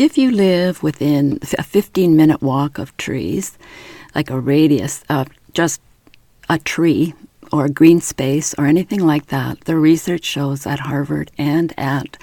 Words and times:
if 0.00 0.16
you 0.16 0.30
live 0.30 0.82
within 0.82 1.38
a 1.58 1.62
15 1.62 2.16
minute 2.16 2.40
walk 2.40 2.78
of 2.78 2.96
trees, 2.96 3.58
like 4.14 4.30
a 4.30 4.40
radius 4.40 5.04
of 5.10 5.28
just 5.52 5.82
a 6.48 6.58
tree 6.58 7.12
or 7.52 7.66
a 7.66 7.70
green 7.70 8.00
space 8.00 8.54
or 8.54 8.64
anything 8.64 9.00
like 9.00 9.26
that, 9.26 9.60
the 9.66 9.76
research 9.76 10.24
shows 10.24 10.66
at 10.66 10.80
Harvard 10.80 11.30
and 11.36 11.74
at 11.76 12.16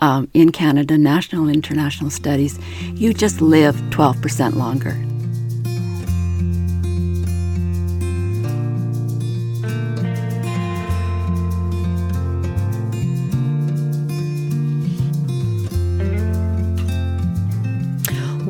um, 0.00 0.28
in 0.34 0.50
Canada, 0.50 0.98
national 0.98 1.46
and 1.46 1.54
international 1.54 2.10
studies, 2.10 2.58
you 2.94 3.14
just 3.14 3.40
live 3.40 3.76
12% 3.90 4.56
longer. 4.56 4.96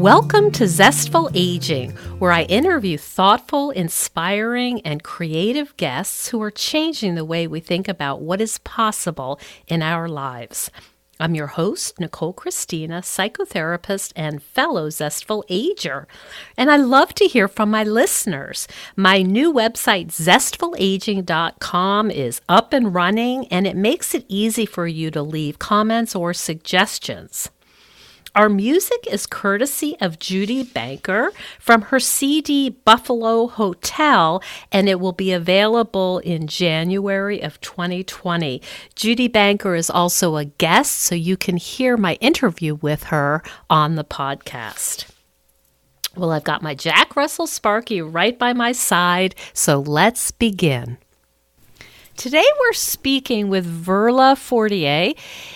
Welcome 0.03 0.50
to 0.55 0.66
Zestful 0.66 1.30
Aging, 1.33 1.92
where 2.19 2.33
I 2.33 2.42
interview 2.42 2.98
thoughtful, 2.98 3.70
inspiring, 3.70 4.80
and 4.80 5.05
creative 5.05 5.77
guests 5.77 6.27
who 6.27 6.42
are 6.42 6.51
changing 6.51 7.15
the 7.15 7.25
way 7.25 7.47
we 7.47 7.61
think 7.61 7.87
about 7.87 8.20
what 8.20 8.41
is 8.41 8.59
possible 8.59 9.38
in 9.69 9.80
our 9.80 10.09
lives. 10.09 10.73
I'm 11.20 11.37
your 11.37 11.47
host, 11.47 12.01
Nicole 12.01 12.33
Christina, 12.33 13.02
psychotherapist 13.02 14.12
and 14.16 14.42
fellow 14.42 14.91
Zestful 14.91 15.45
Ager. 15.48 16.09
And 16.56 16.69
I 16.69 16.78
love 16.78 17.14
to 17.14 17.28
hear 17.28 17.47
from 17.47 17.70
my 17.70 17.84
listeners. 17.84 18.66
My 18.97 19.23
new 19.23 19.53
website, 19.53 20.09
zestfulaging.com, 20.09 22.11
is 22.11 22.41
up 22.48 22.73
and 22.73 22.92
running, 22.92 23.47
and 23.53 23.69
it 23.69 23.77
makes 23.77 24.16
it 24.16 24.25
easy 24.27 24.66
for 24.66 24.89
you 24.89 25.12
to 25.12 25.23
leave 25.23 25.61
comments 25.61 26.16
or 26.16 26.34
suggestions. 26.34 27.50
Our 28.34 28.48
music 28.48 29.06
is 29.10 29.27
courtesy 29.27 29.95
of 30.00 30.18
Judy 30.18 30.62
Banker 30.62 31.32
from 31.59 31.82
her 31.82 32.00
CD 32.00 32.70
Buffalo 32.70 33.47
Hotel, 33.47 34.42
and 34.70 34.89
it 34.89 34.98
will 35.00 35.12
be 35.12 35.33
available 35.33 36.19
in 36.20 36.47
January 36.47 37.42
of 37.42 37.61
2020. 37.61 38.62
Judy 38.94 39.28
Banker 39.28 39.74
is 39.74 39.91
also 39.91 40.36
a 40.36 40.47
guest, 40.47 40.92
so 40.94 41.14
you 41.14 41.36
can 41.36 41.58
hear 41.58 41.98
my 41.98 42.14
interview 42.14 42.77
with 42.77 43.05
her 43.05 43.42
on 43.69 43.97
the 43.97 44.05
podcast. 44.05 45.05
Well, 46.17 46.33
I've 46.33 46.44
got 46.44 46.62
my 46.62 46.74
Jack 46.74 47.17
Russell 47.17 47.46
Sparky 47.46 48.00
right 48.00 48.39
by 48.39 48.55
my 48.55 48.72
side, 48.72 49.34
so 49.52 49.78
let's 49.78 50.30
begin. 50.30 50.96
Today 52.23 52.47
we're 52.61 52.73
speaking 52.75 53.48
with 53.48 53.67
Verla 53.67 54.39
Fortier, 54.39 55.12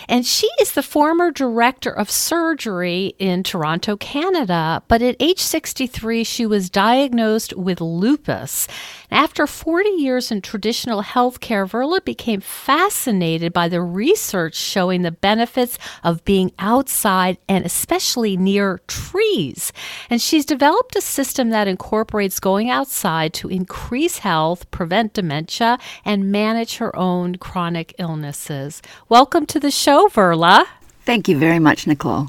and 0.09 0.27
she 0.27 0.49
is 0.61 0.73
the 0.73 0.83
former 0.83 1.31
director 1.31 1.91
of 1.91 2.11
surgery 2.11 3.15
in 3.21 3.45
Toronto, 3.45 3.97
Canada. 3.97 4.83
But 4.89 5.01
at 5.01 5.15
age 5.21 5.39
63, 5.39 6.25
she 6.25 6.45
was 6.45 6.69
diagnosed 6.69 7.53
with 7.57 7.81
lupus. 7.81 8.67
After 9.13 9.47
40 9.47 9.91
years 9.91 10.33
in 10.33 10.43
traditional 10.43 11.05
healthcare, 11.05 11.71
Verla 11.71 12.05
became 12.05 12.41
fascinated 12.41 13.53
by 13.53 13.69
the 13.69 13.81
research 13.81 14.57
showing 14.57 15.03
the 15.03 15.13
benefits 15.13 15.79
of 16.03 16.25
being 16.25 16.51
outside 16.59 17.39
and 17.49 17.65
especially 17.65 18.37
near 18.37 18.81
trees. 18.89 19.73
And 20.11 20.21
she's 20.21 20.45
developed 20.45 20.97
a 20.97 21.01
system 21.01 21.51
that 21.51 21.69
incorporates 21.69 22.41
going 22.41 22.71
outside 22.71 23.33
to 23.35 23.49
increase 23.49 24.19
health, 24.19 24.69
prevent 24.73 25.13
dementia, 25.13 25.79
and 26.05 26.33
manage 26.33 26.56
her 26.57 26.95
own 26.97 27.37
chronic 27.37 27.95
illnesses. 27.99 28.83
Welcome 29.09 29.47
to 29.47 29.61
the 29.61 29.71
show, 29.71 30.09
Verla. 30.09 30.65
Thank 31.05 31.29
you 31.29 31.39
very 31.39 31.59
much, 31.59 31.87
Nicole. 31.87 32.29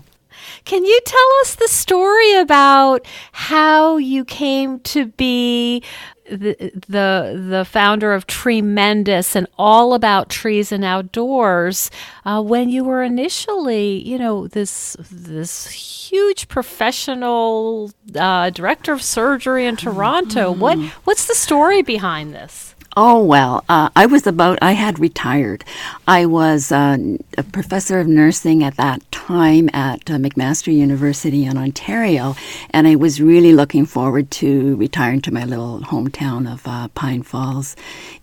Can 0.65 0.85
you 0.85 0.99
tell 1.05 1.29
us 1.41 1.55
the 1.55 1.67
story 1.67 2.35
about 2.35 3.05
how 3.31 3.97
you 3.97 4.25
came 4.25 4.79
to 4.81 5.07
be 5.07 5.81
the 6.29 6.71
the 6.87 7.45
the 7.49 7.65
founder 7.65 8.13
of 8.13 8.27
Treesmendus 8.27 9.35
and 9.35 9.47
all 9.57 9.93
about 9.93 10.29
trees 10.29 10.71
and 10.71 10.83
outdoors 10.83 11.89
uh, 12.25 12.41
when 12.41 12.69
you 12.69 12.83
were 12.83 13.01
initially 13.01 14.05
you 14.05 14.17
know 14.17 14.47
this 14.47 14.97
this 15.09 15.67
huge 15.67 16.47
professional 16.47 17.91
uh, 18.15 18.49
director 18.49 18.91
of 18.91 19.01
surgery 19.01 19.65
in 19.65 19.75
Toronto 19.77 20.51
mm-hmm. 20.51 20.61
what 20.61 20.79
what's 21.05 21.27
the 21.27 21.35
story 21.35 21.81
behind 21.81 22.33
this 22.33 22.75
Oh, 22.99 23.23
well, 23.23 23.63
uh, 23.69 23.91
I 23.95 24.07
was 24.07 24.25
about, 24.25 24.57
I 24.59 24.71
had 24.71 24.97
retired. 24.97 25.63
I 26.07 26.25
was 26.25 26.71
uh, 26.71 26.97
a 27.37 27.43
professor 27.43 27.99
of 27.99 28.07
nursing 28.07 28.63
at 28.63 28.75
that 28.77 29.03
time 29.11 29.69
at 29.71 30.09
uh, 30.09 30.15
McMaster 30.15 30.73
University 30.75 31.45
in 31.45 31.57
Ontario, 31.57 32.35
and 32.71 32.87
I 32.87 32.95
was 32.95 33.21
really 33.21 33.53
looking 33.53 33.85
forward 33.85 34.31
to 34.41 34.75
retiring 34.77 35.21
to 35.21 35.31
my 35.31 35.45
little 35.45 35.81
hometown 35.81 36.51
of 36.51 36.65
uh, 36.65 36.87
Pine 36.95 37.21
Falls 37.21 37.75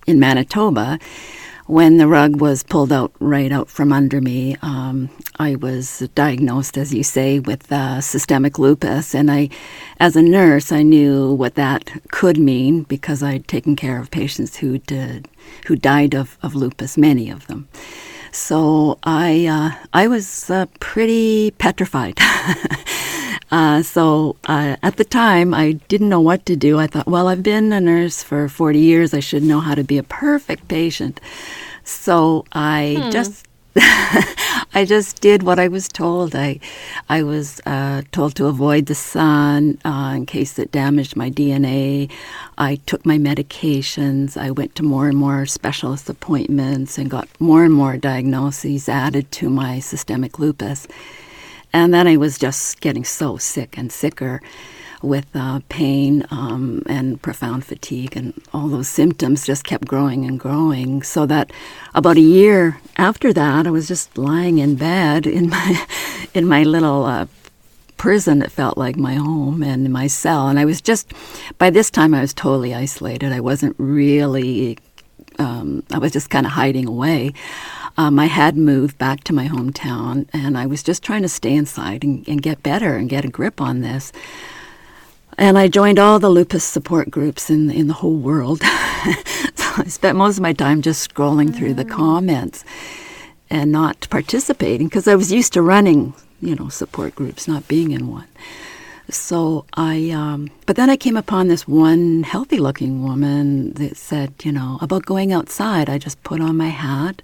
in 0.08 0.18
Manitoba 0.18 0.98
when 1.66 1.96
the 1.96 2.06
rug 2.06 2.40
was 2.40 2.62
pulled 2.62 2.92
out 2.92 3.12
right 3.20 3.50
out 3.50 3.68
from 3.68 3.92
under 3.92 4.20
me, 4.20 4.56
um, 4.60 5.08
I 5.38 5.54
was 5.54 6.00
diagnosed, 6.14 6.76
as 6.76 6.92
you 6.92 7.02
say, 7.02 7.38
with 7.38 7.72
uh, 7.72 8.00
systemic 8.00 8.58
lupus. 8.58 9.14
And 9.14 9.30
I, 9.30 9.48
as 9.98 10.14
a 10.14 10.22
nurse, 10.22 10.70
I 10.70 10.82
knew 10.82 11.32
what 11.32 11.54
that 11.54 11.90
could 12.10 12.38
mean 12.38 12.82
because 12.82 13.22
I'd 13.22 13.48
taken 13.48 13.76
care 13.76 13.98
of 13.98 14.10
patients 14.10 14.56
who 14.56 14.78
did, 14.78 15.26
who 15.66 15.76
died 15.76 16.14
of, 16.14 16.36
of 16.42 16.54
lupus, 16.54 16.98
many 16.98 17.30
of 17.30 17.46
them. 17.46 17.68
So 18.34 18.98
I, 19.04 19.46
uh, 19.46 19.86
I 19.92 20.08
was 20.08 20.50
uh, 20.50 20.66
pretty 20.80 21.52
petrified. 21.52 22.18
Uh, 23.50 23.84
so 23.84 24.34
uh, 24.46 24.74
at 24.82 24.96
the 24.96 25.04
time, 25.04 25.54
I 25.54 25.72
didn't 25.86 26.08
know 26.08 26.20
what 26.20 26.44
to 26.46 26.56
do. 26.56 26.80
I 26.80 26.88
thought, 26.88 27.06
well, 27.06 27.28
I've 27.28 27.44
been 27.44 27.72
a 27.72 27.80
nurse 27.80 28.20
for 28.20 28.48
40 28.48 28.80
years. 28.80 29.14
I 29.14 29.20
should 29.20 29.44
know 29.44 29.60
how 29.60 29.76
to 29.76 29.84
be 29.84 29.96
a 29.96 30.02
perfect 30.02 30.66
patient. 30.66 31.20
So 31.84 32.46
I 32.50 32.96
hmm. 32.98 33.10
just. 33.10 33.46
I 33.76 34.84
just 34.86 35.20
did 35.20 35.42
what 35.42 35.58
I 35.58 35.66
was 35.66 35.88
told. 35.88 36.36
I, 36.36 36.60
I 37.08 37.24
was 37.24 37.60
uh, 37.66 38.02
told 38.12 38.36
to 38.36 38.46
avoid 38.46 38.86
the 38.86 38.94
sun 38.94 39.78
uh, 39.84 40.12
in 40.16 40.26
case 40.26 40.58
it 40.58 40.70
damaged 40.70 41.16
my 41.16 41.30
DNA. 41.30 42.10
I 42.56 42.76
took 42.86 43.04
my 43.04 43.18
medications. 43.18 44.36
I 44.36 44.52
went 44.52 44.76
to 44.76 44.84
more 44.84 45.08
and 45.08 45.16
more 45.16 45.44
specialist 45.46 46.08
appointments 46.08 46.98
and 46.98 47.10
got 47.10 47.28
more 47.40 47.64
and 47.64 47.74
more 47.74 47.96
diagnoses 47.96 48.88
added 48.88 49.30
to 49.32 49.50
my 49.50 49.80
systemic 49.80 50.38
lupus. 50.38 50.86
And 51.72 51.92
then 51.92 52.06
I 52.06 52.16
was 52.16 52.38
just 52.38 52.80
getting 52.80 53.04
so 53.04 53.36
sick 53.38 53.76
and 53.76 53.90
sicker 53.90 54.40
with 55.04 55.26
uh, 55.34 55.60
pain 55.68 56.26
um, 56.30 56.82
and 56.86 57.20
profound 57.20 57.64
fatigue, 57.64 58.16
and 58.16 58.34
all 58.52 58.68
those 58.68 58.88
symptoms 58.88 59.46
just 59.46 59.64
kept 59.64 59.86
growing 59.86 60.24
and 60.24 60.40
growing. 60.40 61.02
So 61.02 61.26
that 61.26 61.52
about 61.94 62.16
a 62.16 62.20
year 62.20 62.80
after 62.96 63.32
that, 63.32 63.66
I 63.66 63.70
was 63.70 63.86
just 63.88 64.16
lying 64.16 64.58
in 64.58 64.76
bed 64.76 65.26
in 65.26 65.48
my 65.48 65.86
in 66.34 66.46
my 66.46 66.62
little 66.62 67.04
uh, 67.04 67.26
prison. 67.96 68.42
It 68.42 68.50
felt 68.50 68.76
like 68.76 68.96
my 68.96 69.14
home 69.14 69.62
and 69.62 69.92
my 69.92 70.06
cell, 70.06 70.48
and 70.48 70.58
I 70.58 70.64
was 70.64 70.80
just 70.80 71.12
by 71.58 71.70
this 71.70 71.90
time 71.90 72.14
I 72.14 72.20
was 72.20 72.34
totally 72.34 72.74
isolated. 72.74 73.32
I 73.32 73.40
wasn't 73.40 73.76
really. 73.78 74.78
Um, 75.38 75.82
I 75.90 75.98
was 75.98 76.12
just 76.12 76.30
kind 76.30 76.46
of 76.46 76.52
hiding 76.52 76.86
away. 76.86 77.32
Um, 77.96 78.18
I 78.18 78.26
had 78.26 78.56
moved 78.56 78.98
back 78.98 79.22
to 79.24 79.32
my 79.32 79.46
hometown, 79.48 80.28
and 80.32 80.58
I 80.58 80.66
was 80.66 80.82
just 80.82 81.02
trying 81.02 81.22
to 81.22 81.28
stay 81.28 81.54
inside 81.54 82.02
and, 82.02 82.26
and 82.28 82.42
get 82.42 82.62
better 82.62 82.96
and 82.96 83.08
get 83.08 83.24
a 83.24 83.28
grip 83.28 83.60
on 83.60 83.80
this. 83.80 84.12
And 85.36 85.58
I 85.58 85.68
joined 85.68 85.98
all 85.98 86.18
the 86.18 86.28
lupus 86.28 86.64
support 86.64 87.10
groups 87.10 87.50
in 87.50 87.70
in 87.70 87.86
the 87.88 87.94
whole 87.94 88.16
world. 88.16 88.60
so 89.54 89.66
I 89.76 89.84
spent 89.86 90.16
most 90.16 90.36
of 90.36 90.42
my 90.42 90.52
time 90.52 90.82
just 90.82 91.12
scrolling 91.12 91.48
mm. 91.48 91.56
through 91.56 91.74
the 91.74 91.84
mm. 91.84 91.90
comments 91.90 92.64
and 93.50 93.70
not 93.72 94.06
participating 94.10 94.88
because 94.88 95.08
I 95.08 95.14
was 95.14 95.32
used 95.32 95.52
to 95.54 95.62
running, 95.62 96.14
you 96.40 96.54
know, 96.54 96.68
support 96.68 97.14
groups, 97.14 97.46
not 97.46 97.68
being 97.68 97.90
in 97.90 98.08
one. 98.08 98.28
So 99.10 99.66
I, 99.74 100.10
um, 100.10 100.50
but 100.66 100.76
then 100.76 100.88
I 100.88 100.96
came 100.96 101.16
upon 101.16 101.48
this 101.48 101.68
one 101.68 102.22
healthy 102.22 102.58
looking 102.58 103.02
woman 103.02 103.74
that 103.74 103.96
said, 103.96 104.32
you 104.42 104.52
know, 104.52 104.78
about 104.80 105.04
going 105.04 105.32
outside. 105.32 105.90
I 105.90 105.98
just 105.98 106.22
put 106.24 106.40
on 106.40 106.56
my 106.56 106.68
hat 106.68 107.20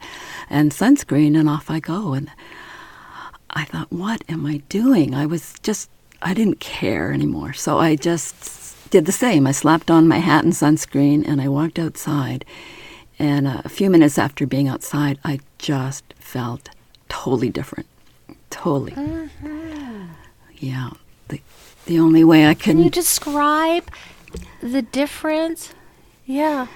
and 0.51 0.73
sunscreen 0.73 1.39
and 1.39 1.49
off 1.49 1.71
I 1.71 1.81
go. 1.81 2.13
And 2.13 2.31
I 3.51 3.65
thought, 3.65 3.91
what 3.91 4.23
am 4.29 4.45
I 4.45 4.59
doing? 4.69 5.15
I 5.15 5.25
was 5.25 5.55
just, 5.63 5.89
I 6.23 6.35
didn't 6.35 6.61
care 6.61 7.13
anymore. 7.13 7.53
So 7.53 7.79
I 7.79 7.97
just 7.97 8.91
did 8.91 9.07
the 9.07 9.13
same. 9.13 9.47
I 9.47 9.53
slapped 9.53 9.91
on 9.91 10.09
my 10.09 10.19
hat 10.19 10.45
and 10.45 10.53
sunscreen 10.53 11.27
and 11.27 11.41
I 11.41 11.49
walked 11.49 11.79
outside. 11.79 12.45
And 13.19 13.47
a 13.47 13.69
few 13.69 13.91
minutes 13.91 14.19
after 14.19 14.47
being 14.47 14.69
outside, 14.69 15.19
I 15.25 15.41
just 15.59 16.05
felt 16.19 16.71
totally 17.09 17.51
different. 17.51 17.87
Totally. 18.51 18.93
Mm-hmm. 18.93 20.07
Yeah 20.59 20.91
the 21.91 21.99
only 21.99 22.23
way 22.23 22.47
I 22.47 22.55
can. 22.55 22.77
Can 22.77 22.85
you 22.85 22.91
describe 22.91 23.91
the 24.61 24.83
difference? 24.83 25.75
Yeah. 26.25 26.69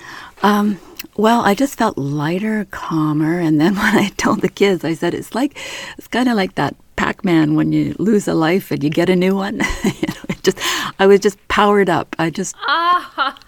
Um, 0.42 0.80
well, 1.16 1.42
I 1.42 1.54
just 1.54 1.78
felt 1.78 1.96
lighter, 1.96 2.66
calmer, 2.72 3.38
and 3.38 3.60
then 3.60 3.74
when 3.82 3.96
I 3.96 4.08
told 4.16 4.40
the 4.40 4.48
kids, 4.48 4.84
I 4.84 4.94
said 4.94 5.14
it's 5.14 5.34
like 5.34 5.56
it's 5.96 6.08
kind 6.08 6.28
of 6.28 6.34
like 6.34 6.56
that 6.56 6.74
Pac-Man 6.96 7.54
when 7.54 7.72
you 7.72 7.94
lose 7.98 8.28
a 8.28 8.34
life 8.34 8.70
and 8.70 8.82
you 8.82 8.90
get 8.90 9.08
a 9.10 9.16
new 9.16 9.34
one. 9.34 9.60
you 9.84 10.08
know, 10.08 10.34
just 10.42 10.58
I 10.98 11.06
was 11.06 11.20
just 11.20 11.38
powered 11.48 11.88
up. 11.88 12.14
I 12.18 12.30
just 12.30 12.54
ah. 12.60 13.38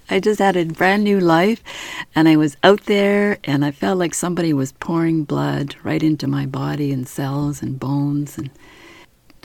I 0.10 0.20
just 0.20 0.38
had 0.38 0.56
a 0.56 0.64
brand 0.64 1.04
new 1.04 1.18
life 1.18 1.62
and 2.14 2.28
I 2.28 2.36
was 2.36 2.56
out 2.62 2.84
there 2.84 3.38
and 3.44 3.64
I 3.64 3.70
felt 3.70 3.98
like 3.98 4.14
somebody 4.14 4.52
was 4.52 4.72
pouring 4.72 5.24
blood 5.24 5.76
right 5.82 6.02
into 6.02 6.26
my 6.26 6.46
body 6.46 6.92
and 6.92 7.08
cells 7.08 7.62
and 7.62 7.80
bones 7.80 8.38
and 8.38 8.50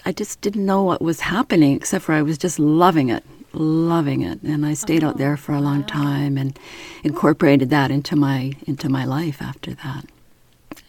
I 0.06 0.12
just 0.12 0.42
didn't 0.42 0.66
know 0.66 0.83
what 0.83 1.01
was 1.01 1.21
happening 1.21 1.75
except 1.75 2.06
for 2.06 2.13
I 2.13 2.21
was 2.21 2.38
just 2.38 2.60
loving 2.60 3.10
it, 3.10 3.24
loving 3.54 4.21
it. 4.21 4.42
And 4.44 4.66
I 4.66 4.74
stayed 4.74 5.04
out 5.04 5.16
oh, 5.16 5.18
there 5.18 5.38
for 5.38 5.54
a 5.54 5.62
long 5.62 5.83
time 5.83 6.38
and 6.38 6.57
incorporated 7.04 7.69
that 7.71 7.92
into 7.92 8.16
my 8.16 8.54
into 8.66 8.89
my 8.89 9.06
life 9.06 9.42
after 9.42 9.74
that 9.74 10.06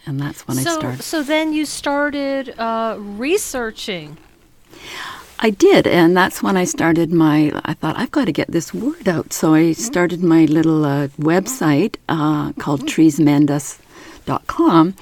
and 0.06 0.20
that's 0.20 0.46
when 0.46 0.56
so, 0.56 0.70
I 0.70 0.74
started. 0.74 1.02
So 1.02 1.22
then 1.22 1.52
you 1.52 1.66
started 1.66 2.54
uh, 2.58 2.96
researching. 2.98 4.16
I 5.42 5.50
did, 5.50 5.86
and 5.86 6.16
that's 6.16 6.42
when 6.42 6.56
I 6.56 6.64
started 6.64 7.12
my. 7.12 7.52
I 7.64 7.74
thought 7.74 7.96
I've 7.96 8.10
got 8.10 8.24
to 8.26 8.32
get 8.32 8.50
this 8.50 8.74
word 8.74 9.08
out, 9.08 9.32
so 9.32 9.54
I 9.54 9.72
started 9.72 10.22
my 10.22 10.44
little 10.44 10.84
uh, 10.84 11.08
website 11.18 11.96
uh, 12.10 12.52
called 12.54 12.82
treesmendus.com, 12.82 14.94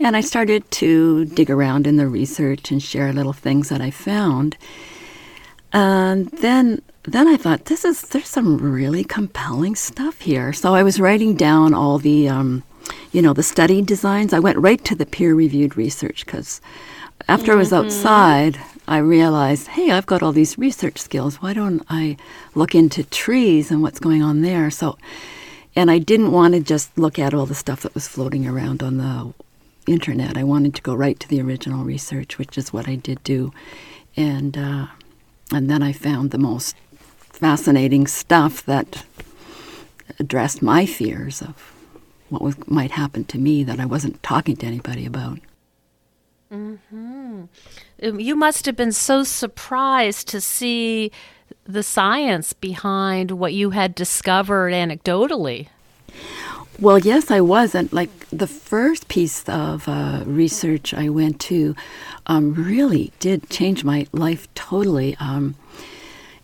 and 0.00 0.16
I 0.16 0.22
started 0.22 0.70
to 0.70 1.26
dig 1.26 1.50
around 1.50 1.86
in 1.86 1.96
the 1.96 2.08
research 2.08 2.70
and 2.70 2.82
share 2.82 3.12
little 3.12 3.34
things 3.34 3.68
that 3.68 3.82
I 3.82 3.90
found. 3.90 4.56
And 5.74 6.28
then 6.28 6.80
then 7.04 7.28
I 7.28 7.36
thought 7.36 7.66
this 7.66 7.84
is 7.84 8.02
there's 8.02 8.28
some 8.28 8.58
really 8.58 9.04
compelling 9.04 9.74
stuff 9.74 10.20
here. 10.20 10.52
So 10.52 10.74
I 10.74 10.82
was 10.82 11.00
writing 11.00 11.34
down 11.34 11.74
all 11.74 11.98
the 11.98 12.28
um, 12.28 12.62
you 13.12 13.22
know, 13.22 13.32
the 13.32 13.42
study 13.42 13.82
designs. 13.82 14.32
I 14.32 14.38
went 14.38 14.58
right 14.58 14.82
to 14.84 14.94
the 14.94 15.06
peer 15.06 15.34
reviewed 15.34 15.76
research 15.76 16.24
because 16.24 16.60
after 17.28 17.52
mm-hmm. 17.52 17.52
I 17.52 17.56
was 17.56 17.70
mm-hmm. 17.70 17.86
outside, 17.86 18.58
I 18.88 18.98
realized, 18.98 19.68
hey, 19.68 19.90
I've 19.90 20.06
got 20.06 20.22
all 20.22 20.32
these 20.32 20.58
research 20.58 20.98
skills. 20.98 21.40
Why 21.40 21.52
don't 21.52 21.82
I 21.88 22.16
look 22.54 22.74
into 22.74 23.04
trees 23.04 23.70
and 23.70 23.82
what's 23.82 24.00
going 24.00 24.22
on 24.22 24.42
there? 24.42 24.70
So, 24.70 24.98
and 25.76 25.90
I 25.90 25.98
didn't 25.98 26.32
want 26.32 26.54
to 26.54 26.60
just 26.60 26.96
look 26.98 27.18
at 27.18 27.32
all 27.32 27.46
the 27.46 27.54
stuff 27.54 27.82
that 27.82 27.94
was 27.94 28.08
floating 28.08 28.46
around 28.46 28.82
on 28.82 28.98
the 28.98 29.32
internet. 29.86 30.36
I 30.36 30.42
wanted 30.44 30.74
to 30.74 30.82
go 30.82 30.94
right 30.94 31.18
to 31.20 31.28
the 31.28 31.40
original 31.40 31.84
research, 31.84 32.38
which 32.38 32.58
is 32.58 32.72
what 32.72 32.88
I 32.88 32.96
did 32.96 33.22
do, 33.24 33.52
and 34.16 34.56
uh, 34.56 34.86
and 35.52 35.68
then 35.70 35.82
I 35.82 35.92
found 35.92 36.30
the 36.30 36.38
most 36.38 36.76
fascinating 37.18 38.06
stuff 38.06 38.64
that 38.66 39.04
addressed 40.18 40.62
my 40.62 40.86
fears 40.86 41.42
of 41.42 41.71
what 42.32 42.42
was, 42.42 42.56
might 42.66 42.92
happen 42.92 43.24
to 43.26 43.38
me 43.38 43.62
that 43.62 43.78
I 43.78 43.86
wasn't 43.86 44.22
talking 44.22 44.56
to 44.56 44.66
anybody 44.66 45.06
about. 45.06 45.38
Mm-hmm. 46.50 47.44
Um, 48.02 48.20
you 48.20 48.34
must 48.34 48.66
have 48.66 48.76
been 48.76 48.92
so 48.92 49.22
surprised 49.22 50.28
to 50.28 50.40
see 50.40 51.12
the 51.64 51.82
science 51.82 52.52
behind 52.52 53.32
what 53.32 53.52
you 53.52 53.70
had 53.70 53.94
discovered 53.94 54.72
anecdotally. 54.72 55.68
Well, 56.80 56.98
yes, 56.98 57.30
I 57.30 57.40
was. 57.40 57.74
And 57.74 57.92
like 57.92 58.10
the 58.30 58.46
first 58.46 59.08
piece 59.08 59.48
of 59.48 59.88
uh, 59.88 60.22
research 60.26 60.92
I 60.94 61.08
went 61.10 61.38
to 61.42 61.76
um, 62.26 62.54
really 62.54 63.12
did 63.20 63.50
change 63.50 63.84
my 63.84 64.06
life 64.12 64.52
totally. 64.54 65.16
Um, 65.20 65.54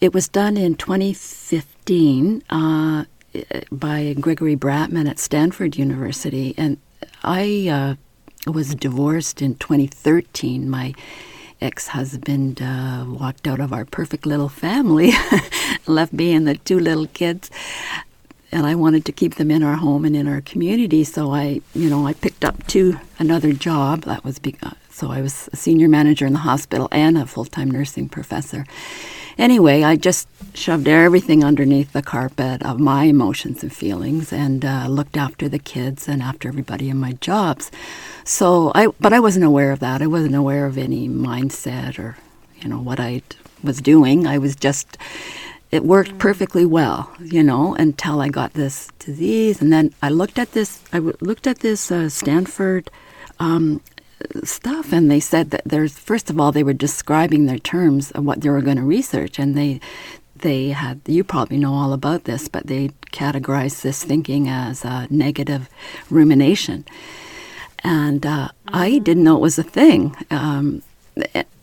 it 0.00 0.14
was 0.14 0.29
done 0.29 0.56
in 0.56 0.76
2015. 0.76 2.44
Uh, 2.50 3.05
by 3.70 4.14
Gregory 4.14 4.56
Bratman 4.56 5.08
at 5.08 5.19
Stanford 5.19 5.76
University, 5.76 6.55
and 6.56 6.79
I 7.23 7.96
uh, 8.46 8.50
was 8.50 8.75
divorced 8.75 9.43
in 9.43 9.56
2013. 9.56 10.69
My 10.69 10.94
ex-husband 11.61 12.62
uh, 12.62 13.05
walked 13.08 13.46
out 13.46 13.61
of 13.61 13.73
our 13.73 13.85
perfect 13.85 14.26
little 14.26 14.49
family, 14.49 15.12
left 15.87 16.12
me 16.12 16.32
and 16.32 16.46
the 16.46 16.56
two 16.56 16.79
little 16.79 17.06
kids, 17.08 17.50
and 18.50 18.67
I 18.67 18.75
wanted 18.75 19.05
to 19.06 19.12
keep 19.12 19.35
them 19.35 19.50
in 19.50 19.62
our 19.62 19.75
home 19.75 20.05
and 20.05 20.17
in 20.17 20.26
our 20.29 20.40
community. 20.40 21.05
So 21.05 21.35
I, 21.35 21.61
you 21.75 21.90
know, 21.90 22.06
I 22.06 22.14
picked 22.14 22.44
up 22.44 22.67
two 22.67 22.99
another 23.19 23.52
job. 23.52 24.02
That 24.02 24.25
was 24.25 24.38
be- 24.38 24.56
so 24.90 25.11
I 25.11 25.20
was 25.20 25.49
a 25.52 25.56
senior 25.56 25.88
manager 25.88 26.26
in 26.26 26.32
the 26.32 26.40
hospital 26.40 26.88
and 26.90 27.19
a 27.19 27.26
full-time 27.26 27.70
nursing 27.70 28.08
professor. 28.08 28.64
Anyway, 29.38 29.85
I 29.85 29.94
just 29.94 30.26
shoved 30.52 30.88
everything 30.88 31.44
underneath 31.44 31.93
the 31.93 32.02
carpet 32.02 32.61
of 32.64 32.81
my 32.81 33.05
emotions 33.05 33.62
and 33.62 33.73
feelings 33.73 34.32
and 34.32 34.64
uh, 34.64 34.88
looked 34.88 35.17
after 35.17 35.49
the 35.49 35.61
kids 35.61 36.08
and 36.08 36.20
after 36.20 36.49
everybody 36.49 36.90
in 36.90 36.96
my 36.96 37.12
jobs. 37.12 37.70
So 38.25 38.73
I, 38.75 38.88
but 38.99 39.12
I 39.12 39.20
wasn't 39.20 39.44
aware 39.44 39.70
of 39.70 39.79
that. 39.79 40.02
I 40.02 40.08
wasn't 40.08 40.35
aware 40.35 40.67
of 40.67 40.76
any 40.76 41.08
mindset 41.08 42.00
or, 42.00 42.17
you 42.61 42.69
know, 42.69 42.81
what 42.81 42.99
I 42.99 43.23
was 43.62 43.81
doing. 43.81 44.26
I 44.26 44.38
was 44.38 44.56
just, 44.56 44.99
it 45.70 45.85
worked 45.85 46.14
mm. 46.14 46.19
perfectly 46.19 46.67
well, 46.67 47.08
you 47.20 47.44
know, 47.44 47.76
until 47.76 48.20
I 48.20 48.31
got 48.31 48.55
this 48.55 48.88
disease. 48.99 49.62
And 49.62 49.73
then 49.73 49.94
I 50.02 50.08
looked 50.08 50.40
at 50.40 50.50
this, 50.50 50.82
I 50.93 50.99
looked 50.99 51.46
at 51.46 51.61
this 51.61 51.93
uh, 51.93 52.08
Stanford 52.08 52.90
um, 53.38 53.81
stuff 54.44 54.93
and 54.93 55.11
they 55.11 55.20
said 55.20 55.50
that 55.50 55.62
there's 55.65 55.97
first 55.99 56.31
of 56.31 56.41
all 56.41 56.53
they 56.53 56.65
were 56.65 56.73
describing 56.73 57.47
their 57.47 57.59
terms 57.59 58.11
of 58.12 58.25
what 58.25 58.41
they 58.41 58.50
were 58.50 58.61
going 58.61 58.76
to 58.76 58.82
research 58.82 59.38
and 59.38 59.56
they 59.56 59.81
they 60.37 60.69
had 60.69 61.00
you 61.06 61.25
probably 61.25 61.56
know 61.56 61.75
all 61.75 61.93
about 61.93 62.25
this 62.25 62.49
but 62.49 62.67
they 62.67 62.88
categorized 63.12 63.82
this 63.82 64.03
thinking 64.03 64.49
as 64.49 64.85
a 64.85 65.06
negative 65.11 65.69
rumination 66.11 66.85
and 67.81 68.26
uh, 68.26 68.49
mm-hmm. 68.49 68.76
i 68.76 68.99
didn't 68.99 69.25
know 69.25 69.37
it 69.37 69.41
was 69.41 69.59
a 69.59 69.62
thing 69.62 70.17
um, 70.31 70.82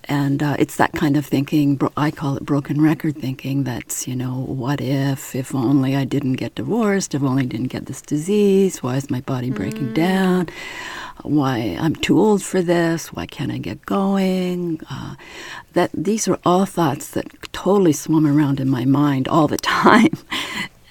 and 0.05 0.43
uh, 0.43 0.55
it's 0.59 0.77
that 0.77 0.91
kind 0.93 1.17
of 1.17 1.25
thinking 1.25 1.79
i 1.97 2.11
call 2.11 2.37
it 2.37 2.45
broken 2.45 2.81
record 2.81 3.17
thinking 3.17 3.63
that's 3.63 4.07
you 4.07 4.15
know 4.15 4.45
what 4.47 4.79
if 4.81 5.35
if 5.35 5.53
only 5.53 5.95
i 5.95 6.03
didn't 6.03 6.33
get 6.33 6.55
divorced 6.55 7.15
if 7.15 7.23
only 7.23 7.43
i 7.43 7.45
didn't 7.45 7.67
get 7.67 7.85
this 7.85 8.01
disease 8.01 8.81
why 8.83 8.95
is 8.95 9.09
my 9.09 9.21
body 9.21 9.49
breaking 9.49 9.89
mm. 9.89 9.93
down 9.93 10.47
why 11.29 11.77
I'm 11.79 11.95
too 11.95 12.19
old 12.19 12.43
for 12.43 12.61
this, 12.61 13.13
why 13.13 13.25
can't 13.25 13.51
I 13.51 13.57
get 13.57 13.85
going? 13.85 14.79
Uh, 14.89 15.15
that 15.73 15.91
these 15.93 16.27
are 16.27 16.39
all 16.45 16.65
thoughts 16.65 17.09
that 17.11 17.27
totally 17.51 17.93
swum 17.93 18.25
around 18.25 18.59
in 18.59 18.69
my 18.69 18.85
mind 18.85 19.27
all 19.27 19.47
the 19.47 19.57
time, 19.83 20.13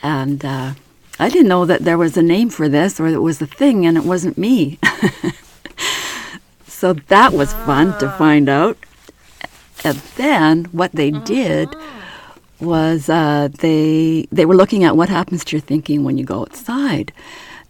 and 0.03 0.45
uh, 0.45 0.75
I 1.19 1.29
didn't 1.29 1.49
know 1.49 1.65
that 1.65 1.85
there 1.85 1.99
was 1.99 2.17
a 2.17 2.23
name 2.23 2.51
for 2.51 2.69
this 2.69 2.99
or 2.99 3.11
that 3.11 3.17
it 3.17 3.21
was 3.21 3.41
a 3.41 3.47
thing, 3.47 3.87
and 3.87 3.97
it 3.97 4.05
wasn't 4.05 4.37
me. 4.37 4.79
so 6.67 6.95
that 6.95 7.33
was 7.33 7.53
fun 7.53 7.99
to 7.99 8.09
ah. 8.09 8.19
find 8.19 8.49
out. 8.49 8.77
And 9.85 9.99
then 10.17 10.65
what 10.67 10.93
they 10.93 11.11
did 11.11 11.69
was 12.61 13.09
uh, 13.09 13.49
they 13.59 14.27
they 14.33 14.47
were 14.47 14.57
looking 14.57 14.85
at 14.85 14.97
what 14.97 15.09
happens 15.09 15.45
to 15.45 15.57
your 15.57 15.61
thinking 15.61 16.05
when 16.05 16.19
you 16.19 16.25
go 16.25 16.41
outside. 16.41 17.13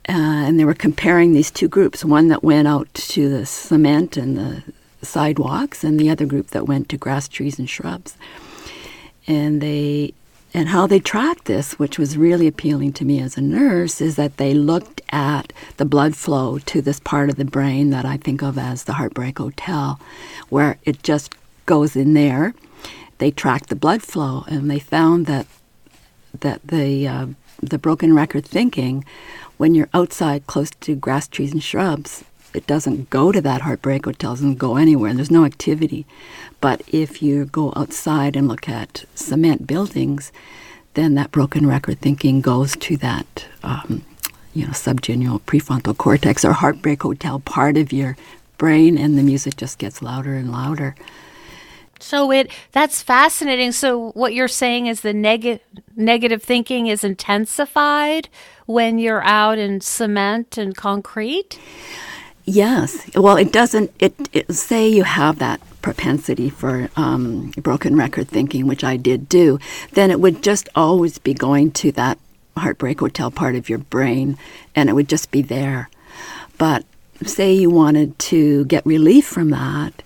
Uh, 0.08 0.12
and 0.46 0.60
they 0.60 0.64
were 0.64 0.74
comparing 0.74 1.32
these 1.32 1.50
two 1.50 1.68
groups 1.68 2.04
one 2.04 2.28
that 2.28 2.44
went 2.44 2.68
out 2.68 2.92
to 2.92 3.28
the 3.28 3.46
cement 3.46 4.16
and 4.16 4.36
the 4.36 4.62
sidewalks, 5.02 5.84
and 5.84 5.98
the 5.98 6.10
other 6.10 6.26
group 6.26 6.48
that 6.48 6.66
went 6.66 6.88
to 6.88 6.96
grass, 6.96 7.28
trees, 7.28 7.58
and 7.58 7.68
shrubs. 7.68 8.16
And 9.26 9.60
they 9.60 10.14
and 10.56 10.68
how 10.68 10.86
they 10.86 11.00
tracked 11.00 11.46
this, 11.46 11.80
which 11.80 11.98
was 11.98 12.16
really 12.16 12.46
appealing 12.46 12.92
to 12.92 13.04
me 13.04 13.20
as 13.20 13.36
a 13.36 13.40
nurse, 13.40 14.00
is 14.00 14.14
that 14.14 14.36
they 14.36 14.54
looked 14.54 15.00
at 15.10 15.52
the 15.78 15.84
blood 15.84 16.14
flow 16.14 16.60
to 16.60 16.80
this 16.80 17.00
part 17.00 17.28
of 17.28 17.34
the 17.34 17.44
brain 17.44 17.90
that 17.90 18.04
I 18.04 18.16
think 18.18 18.40
of 18.40 18.56
as 18.56 18.84
the 18.84 18.92
Heartbreak 18.92 19.38
Hotel, 19.38 19.98
where 20.50 20.78
it 20.84 21.02
just 21.02 21.34
goes 21.66 21.96
in 21.96 22.14
there. 22.14 22.54
They 23.18 23.32
tracked 23.32 23.68
the 23.68 23.76
blood 23.76 24.02
flow, 24.02 24.44
and 24.46 24.70
they 24.70 24.78
found 24.78 25.26
that 25.26 25.46
that 26.38 26.66
the 26.68 27.08
uh, 27.08 27.26
the 27.60 27.78
broken 27.78 28.14
record 28.14 28.44
thinking 28.44 29.04
when 29.56 29.74
you're 29.74 29.88
outside 29.94 30.46
close 30.46 30.70
to 30.70 30.94
grass, 30.94 31.28
trees, 31.28 31.52
and 31.52 31.62
shrubs, 31.62 32.24
it 32.54 32.66
doesn't 32.66 33.10
go 33.10 33.32
to 33.32 33.40
that 33.40 33.62
heartbreak 33.62 34.04
hotel, 34.04 34.32
it 34.32 34.36
doesn't 34.36 34.58
go 34.58 34.76
anywhere. 34.76 35.12
There's 35.12 35.30
no 35.30 35.44
activity. 35.44 36.06
But 36.60 36.82
if 36.88 37.22
you 37.22 37.46
go 37.46 37.72
outside 37.74 38.36
and 38.36 38.46
look 38.48 38.68
at 38.68 39.04
cement 39.14 39.66
buildings, 39.66 40.32
then 40.94 41.14
that 41.14 41.32
broken 41.32 41.66
record 41.66 42.00
thinking 42.00 42.40
goes 42.40 42.76
to 42.76 42.96
that, 42.98 43.46
um, 43.64 44.04
you 44.54 44.66
know, 44.66 44.72
subgenual 44.72 45.40
prefrontal 45.40 45.96
cortex 45.96 46.44
or 46.44 46.52
heartbreak 46.52 47.02
hotel 47.02 47.40
part 47.40 47.76
of 47.76 47.92
your 47.92 48.16
brain, 48.56 48.96
and 48.96 49.18
the 49.18 49.22
music 49.22 49.56
just 49.56 49.78
gets 49.78 50.00
louder 50.00 50.34
and 50.34 50.52
louder. 50.52 50.94
So 52.00 52.30
it 52.30 52.50
that's 52.72 53.02
fascinating. 53.02 53.72
So 53.72 54.10
what 54.12 54.34
you're 54.34 54.48
saying 54.48 54.86
is 54.86 55.00
the 55.00 55.14
negative 55.14 55.60
negative 55.96 56.42
thinking 56.42 56.86
is 56.86 57.04
intensified 57.04 58.28
when 58.66 58.98
you're 58.98 59.24
out 59.24 59.58
in 59.58 59.80
cement 59.80 60.58
and 60.58 60.76
concrete? 60.76 61.58
Yes. 62.44 63.10
Well, 63.14 63.36
it 63.36 63.52
doesn't. 63.52 63.90
It, 63.98 64.14
it 64.32 64.52
say 64.52 64.88
you 64.88 65.04
have 65.04 65.38
that 65.38 65.60
propensity 65.80 66.50
for 66.50 66.90
um, 66.96 67.52
broken 67.56 67.96
record 67.96 68.28
thinking, 68.28 68.66
which 68.66 68.84
I 68.84 68.96
did 68.96 69.28
do. 69.28 69.58
Then 69.92 70.10
it 70.10 70.20
would 70.20 70.42
just 70.42 70.68
always 70.74 71.18
be 71.18 71.34
going 71.34 71.70
to 71.72 71.92
that 71.92 72.18
heartbreak 72.56 73.00
hotel 73.00 73.30
part 73.30 73.54
of 73.54 73.68
your 73.68 73.78
brain, 73.78 74.38
and 74.74 74.88
it 74.88 74.92
would 74.92 75.08
just 75.08 75.30
be 75.30 75.42
there. 75.42 75.88
But 76.58 76.84
say 77.24 77.54
you 77.54 77.70
wanted 77.70 78.18
to 78.18 78.64
get 78.66 78.84
relief 78.84 79.26
from 79.26 79.50
that, 79.50 80.02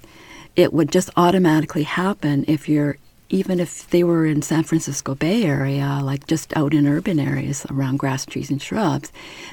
it 0.59 0.73
would 0.73 0.91
just 0.91 1.09
automatically 1.17 1.85
happen 1.85 2.45
if 2.49 2.69
you're 2.69 2.99
even 3.31 3.61
if 3.61 3.89
they 3.91 4.03
were 4.03 4.27
in 4.27 4.43
San 4.43 4.65
Francisco 4.65 5.15
Bay 5.15 5.45
Area, 5.45 6.01
like 6.03 6.27
just 6.27 6.57
out 6.57 6.75
in 6.75 6.89
urban 6.89 7.21
areas 7.21 7.65
around 7.71 7.99
grass, 7.99 8.25
trees, 8.27 8.51
and 8.51 8.61
shrubs, 8.61 9.13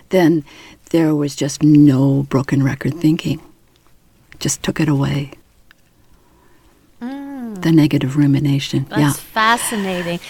then 0.10 0.46
there 0.90 1.14
was 1.14 1.36
just 1.36 1.62
no 1.62 2.24
broken 2.24 2.64
record 2.64 2.96
thinking. 2.96 3.40
Just 4.40 4.64
took 4.64 4.80
it 4.80 4.88
away. 4.88 5.32
Mm. 7.02 7.62
The 7.62 7.72
negative 7.72 8.16
rumination. 8.16 8.86
That's 8.90 9.00
yeah. 9.00 9.12
fascinating. 9.12 10.22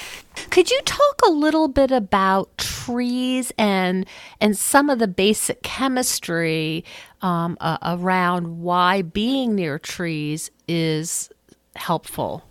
Could 0.49 0.69
you 0.71 0.81
talk 0.83 1.21
a 1.25 1.31
little 1.31 1.67
bit 1.67 1.91
about 1.91 2.57
trees 2.57 3.53
and 3.57 4.05
and 4.41 4.57
some 4.57 4.89
of 4.89 4.99
the 4.99 5.07
basic 5.07 5.61
chemistry 5.63 6.83
um, 7.21 7.57
uh, 7.61 7.77
around 7.83 8.61
why 8.61 9.01
being 9.03 9.55
near 9.55 9.79
trees 9.79 10.51
is 10.67 11.29
helpful? 11.75 12.43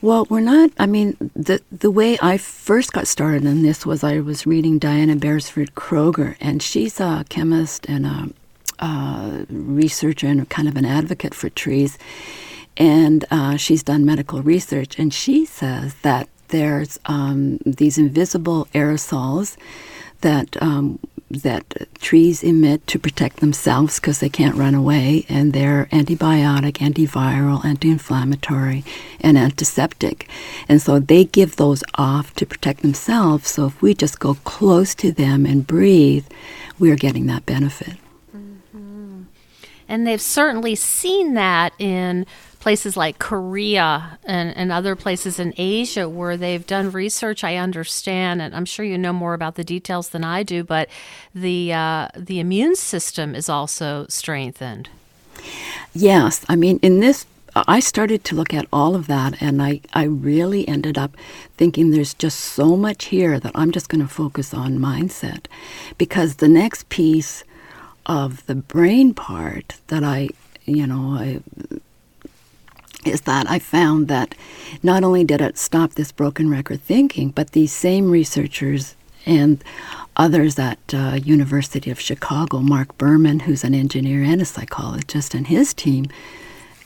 Well, 0.00 0.26
we're 0.28 0.40
not. 0.40 0.70
I 0.80 0.86
mean, 0.86 1.16
the 1.36 1.62
the 1.70 1.90
way 1.90 2.18
I 2.20 2.36
first 2.36 2.92
got 2.92 3.06
started 3.06 3.44
in 3.44 3.62
this 3.62 3.86
was 3.86 4.02
I 4.02 4.18
was 4.18 4.46
reading 4.46 4.80
Diana 4.80 5.14
Beresford 5.14 5.76
Kroeger, 5.76 6.34
and 6.40 6.60
she's 6.60 6.98
a 6.98 7.24
chemist 7.28 7.86
and 7.88 8.04
a, 8.04 8.28
a 8.84 9.46
researcher 9.48 10.26
and 10.26 10.48
kind 10.48 10.66
of 10.66 10.76
an 10.76 10.84
advocate 10.84 11.34
for 11.34 11.48
trees. 11.50 11.98
And 12.76 13.24
uh, 13.30 13.56
she's 13.56 13.84
done 13.84 14.04
medical 14.04 14.42
research, 14.42 14.98
and 14.98 15.14
she 15.14 15.44
says 15.44 15.94
that 16.02 16.28
there's 16.48 16.98
um, 17.06 17.58
these 17.64 17.96
invisible 17.96 18.66
aerosols 18.74 19.56
that 20.22 20.60
um, 20.60 20.98
that 21.32 21.88
trees 22.00 22.42
emit 22.42 22.86
to 22.86 22.98
protect 22.98 23.38
themselves 23.38 23.98
because 23.98 24.20
they 24.20 24.28
can't 24.28 24.56
run 24.56 24.74
away, 24.74 25.24
and 25.28 25.52
they're 25.52 25.86
antibiotic, 25.92 26.74
antiviral, 26.74 27.64
anti-inflammatory, 27.64 28.84
and 29.20 29.38
antiseptic, 29.38 30.28
and 30.68 30.82
so 30.82 30.98
they 30.98 31.24
give 31.24 31.56
those 31.56 31.82
off 31.94 32.34
to 32.34 32.44
protect 32.44 32.82
themselves. 32.82 33.48
So 33.48 33.66
if 33.66 33.80
we 33.80 33.94
just 33.94 34.20
go 34.20 34.34
close 34.44 34.94
to 34.96 35.10
them 35.10 35.46
and 35.46 35.66
breathe, 35.66 36.26
we 36.78 36.90
are 36.90 36.96
getting 36.96 37.26
that 37.26 37.46
benefit. 37.46 37.96
Mm-hmm. 38.36 39.22
And 39.88 40.06
they've 40.06 40.20
certainly 40.20 40.74
seen 40.74 41.34
that 41.34 41.72
in 41.78 42.26
places 42.62 42.96
like 42.96 43.18
Korea 43.18 44.18
and, 44.24 44.56
and 44.56 44.70
other 44.70 44.94
places 44.94 45.40
in 45.40 45.52
Asia 45.56 46.08
where 46.08 46.36
they've 46.36 46.64
done 46.64 46.92
research. 46.92 47.42
I 47.42 47.56
understand, 47.56 48.40
and 48.40 48.54
I'm 48.54 48.64
sure 48.64 48.84
you 48.84 48.96
know 48.96 49.12
more 49.12 49.34
about 49.34 49.56
the 49.56 49.64
details 49.64 50.10
than 50.10 50.22
I 50.22 50.44
do, 50.44 50.62
but 50.62 50.88
the 51.34 51.72
uh, 51.72 52.08
the 52.16 52.38
immune 52.38 52.76
system 52.76 53.34
is 53.34 53.48
also 53.48 54.06
strengthened. 54.08 54.88
Yes, 55.92 56.46
I 56.48 56.56
mean 56.56 56.78
in 56.82 57.00
this. 57.00 57.26
I 57.54 57.80
started 57.80 58.24
to 58.24 58.34
look 58.34 58.54
at 58.54 58.66
all 58.72 58.94
of 58.94 59.08
that, 59.08 59.42
and 59.42 59.60
I, 59.60 59.82
I 59.92 60.04
really 60.04 60.66
ended 60.66 60.96
up 60.96 61.14
thinking 61.58 61.90
there's 61.90 62.14
just 62.14 62.40
so 62.40 62.78
much 62.78 63.06
here 63.06 63.38
that 63.38 63.52
I'm 63.54 63.72
just 63.72 63.90
going 63.90 64.00
to 64.00 64.08
focus 64.08 64.54
on 64.54 64.78
mindset. 64.78 65.44
Because 65.98 66.36
the 66.36 66.48
next 66.48 66.88
piece 66.88 67.44
of 68.06 68.46
the 68.46 68.54
brain 68.54 69.12
part 69.12 69.76
that 69.88 70.02
I, 70.02 70.30
you 70.64 70.86
know, 70.86 71.14
I 71.20 71.40
is 73.04 73.22
that 73.22 73.50
I 73.50 73.58
found 73.58 74.08
that 74.08 74.34
not 74.82 75.04
only 75.04 75.24
did 75.24 75.40
it 75.40 75.58
stop 75.58 75.92
this 75.92 76.12
broken 76.12 76.50
record 76.50 76.80
thinking, 76.82 77.30
but 77.30 77.52
these 77.52 77.72
same 77.72 78.10
researchers 78.10 78.96
and 79.26 79.62
others 80.16 80.58
at 80.58 80.78
uh, 80.92 81.18
University 81.22 81.90
of 81.90 82.00
Chicago, 82.00 82.58
Marc 82.58 82.96
Berman, 82.98 83.40
who's 83.40 83.64
an 83.64 83.74
engineer 83.74 84.22
and 84.22 84.42
a 84.42 84.44
psychologist, 84.44 85.34
and 85.34 85.46
his 85.46 85.72
team, 85.72 86.06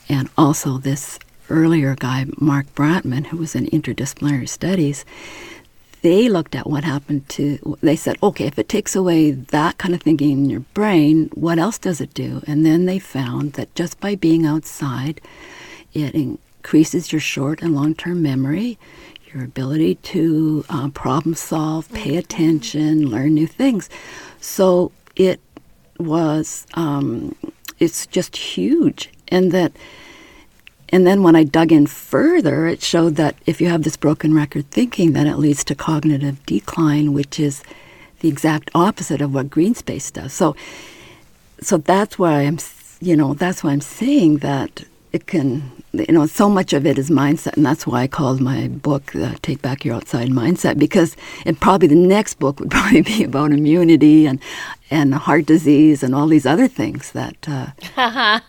and 0.07 0.29
also 0.37 0.77
this 0.77 1.19
earlier 1.49 1.95
guy, 1.95 2.25
Mark 2.37 2.73
Bratman, 2.75 3.27
who 3.27 3.37
was 3.37 3.55
in 3.55 3.65
interdisciplinary 3.67 4.47
studies, 4.47 5.05
they 6.01 6.29
looked 6.29 6.55
at 6.55 6.69
what 6.69 6.83
happened 6.83 7.27
to, 7.29 7.77
they 7.81 7.95
said, 7.95 8.17
okay, 8.21 8.45
if 8.45 8.59
it 8.59 8.69
takes 8.69 8.95
away 8.95 9.31
that 9.31 9.77
kind 9.77 9.95
of 9.95 10.01
thinking 10.01 10.31
in 10.31 10.49
your 10.49 10.59
brain, 10.73 11.29
what 11.33 11.57
else 11.57 11.77
does 11.77 11.99
it 11.99 12.13
do? 12.13 12.41
And 12.45 12.65
then 12.65 12.85
they 12.85 12.99
found 12.99 13.53
that 13.53 13.73
just 13.75 13.99
by 13.99 14.15
being 14.15 14.45
outside, 14.45 15.19
it 16.03 16.15
increases 16.15 17.11
your 17.11 17.21
short 17.21 17.61
and 17.61 17.75
long 17.75 17.95
term 17.95 18.21
memory, 18.21 18.77
your 19.33 19.43
ability 19.43 19.95
to 19.95 20.65
uh, 20.69 20.89
problem 20.89 21.35
solve, 21.35 21.91
pay 21.93 22.11
mm-hmm. 22.11 22.19
attention, 22.19 23.09
learn 23.09 23.33
new 23.33 23.47
things. 23.47 23.89
So 24.39 24.91
it 25.15 25.39
was, 25.99 26.65
um, 26.75 27.35
it's 27.79 28.05
just 28.07 28.35
huge. 28.35 29.09
And 29.29 29.51
that, 29.51 29.73
and 30.89 31.05
then 31.05 31.23
when 31.23 31.35
I 31.35 31.43
dug 31.43 31.71
in 31.71 31.85
further, 31.85 32.67
it 32.67 32.81
showed 32.81 33.15
that 33.15 33.35
if 33.45 33.59
you 33.59 33.67
have 33.67 33.83
this 33.83 33.97
broken 33.97 34.33
record 34.33 34.69
thinking, 34.71 35.13
then 35.13 35.27
it 35.27 35.37
leads 35.37 35.63
to 35.65 35.75
cognitive 35.75 36.45
decline, 36.45 37.13
which 37.13 37.39
is 37.39 37.61
the 38.21 38.29
exact 38.29 38.71
opposite 38.73 39.21
of 39.21 39.33
what 39.33 39.49
green 39.49 39.75
space 39.75 40.09
does. 40.11 40.33
So, 40.33 40.55
so 41.59 41.77
that's 41.77 42.17
why 42.17 42.41
I'm, 42.41 42.57
you 43.01 43.15
know, 43.15 43.33
that's 43.33 43.63
why 43.63 43.71
I'm 43.71 43.81
saying 43.81 44.37
that 44.37 44.85
it 45.11 45.27
can 45.27 45.76
you 45.93 46.13
know 46.13 46.25
so 46.25 46.49
much 46.49 46.73
of 46.73 46.85
it 46.85 46.97
is 46.97 47.09
mindset 47.09 47.55
and 47.55 47.65
that's 47.65 47.87
why 47.87 48.01
i 48.01 48.07
called 48.07 48.41
my 48.41 48.67
book 48.67 49.15
uh, 49.15 49.33
take 49.41 49.61
back 49.61 49.85
your 49.85 49.95
outside 49.95 50.29
mindset 50.29 50.77
because 50.77 51.15
it 51.45 51.59
probably 51.59 51.87
the 51.87 51.95
next 51.95 52.35
book 52.35 52.59
would 52.59 52.69
probably 52.77 53.01
be 53.01 53.23
about 53.23 53.51
immunity 53.51 54.25
and 54.25 54.39
and 54.89 55.13
heart 55.13 55.45
disease 55.45 56.03
and 56.03 56.13
all 56.13 56.27
these 56.27 56.45
other 56.45 56.67
things 56.67 57.11
that 57.11 57.35
uh, 57.47 57.67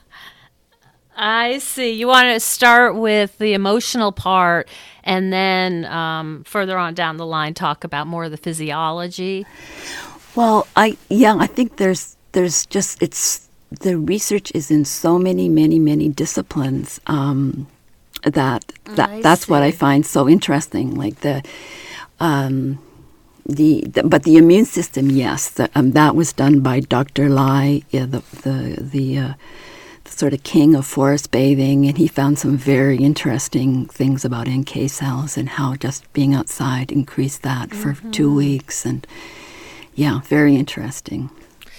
i 1.16 1.58
see. 1.58 1.92
You 1.92 2.06
want 2.06 2.32
to 2.32 2.40
start 2.40 2.94
with 2.94 3.38
the 3.38 3.54
emotional 3.54 4.12
part 4.12 4.68
and 5.04 5.32
then 5.32 5.84
um, 5.86 6.44
further 6.44 6.76
on 6.78 6.94
down 6.94 7.16
the 7.16 7.26
line 7.26 7.54
talk 7.54 7.82
about 7.82 8.06
more 8.06 8.24
of 8.24 8.30
the 8.30 8.36
physiology? 8.36 9.46
Well 10.34 10.66
i 10.76 10.96
yeah 11.08 11.36
i 11.38 11.46
think 11.46 11.76
there's 11.76 12.16
there's 12.32 12.66
just 12.66 13.02
it's 13.02 13.47
the 13.70 13.98
research 13.98 14.50
is 14.54 14.70
in 14.70 14.84
so 14.84 15.18
many, 15.18 15.48
many, 15.48 15.78
many 15.78 16.08
disciplines 16.08 17.00
um, 17.06 17.66
that 18.22 18.64
that 18.84 19.22
that's 19.22 19.46
see. 19.46 19.52
what 19.52 19.62
I 19.62 19.70
find 19.70 20.04
so 20.04 20.28
interesting. 20.28 20.94
Like 20.94 21.20
the. 21.20 21.42
Um, 22.20 22.80
the, 23.50 23.80
the, 23.86 24.02
but 24.02 24.24
the 24.24 24.36
immune 24.36 24.66
system, 24.66 25.10
yes, 25.10 25.48
the, 25.48 25.70
um, 25.74 25.92
that 25.92 26.14
was 26.14 26.34
done 26.34 26.60
by 26.60 26.80
Dr. 26.80 27.30
Lai, 27.30 27.80
yeah, 27.88 28.04
the 28.04 28.22
the 28.42 28.76
the, 28.78 29.18
uh, 29.18 29.32
the, 30.04 30.10
sort 30.10 30.34
of 30.34 30.42
king 30.42 30.74
of 30.74 30.84
forest 30.84 31.30
bathing, 31.30 31.86
and 31.86 31.96
he 31.96 32.08
found 32.08 32.38
some 32.38 32.58
very 32.58 32.98
interesting 32.98 33.86
things 33.86 34.22
about 34.22 34.48
NK 34.48 34.90
cells 34.90 35.38
and 35.38 35.48
how 35.48 35.76
just 35.76 36.12
being 36.12 36.34
outside 36.34 36.92
increased 36.92 37.42
that 37.42 37.70
mm-hmm. 37.70 37.92
for 37.92 38.12
two 38.12 38.34
weeks, 38.34 38.84
and 38.84 39.06
yeah, 39.94 40.20
very 40.24 40.54
interesting. 40.54 41.30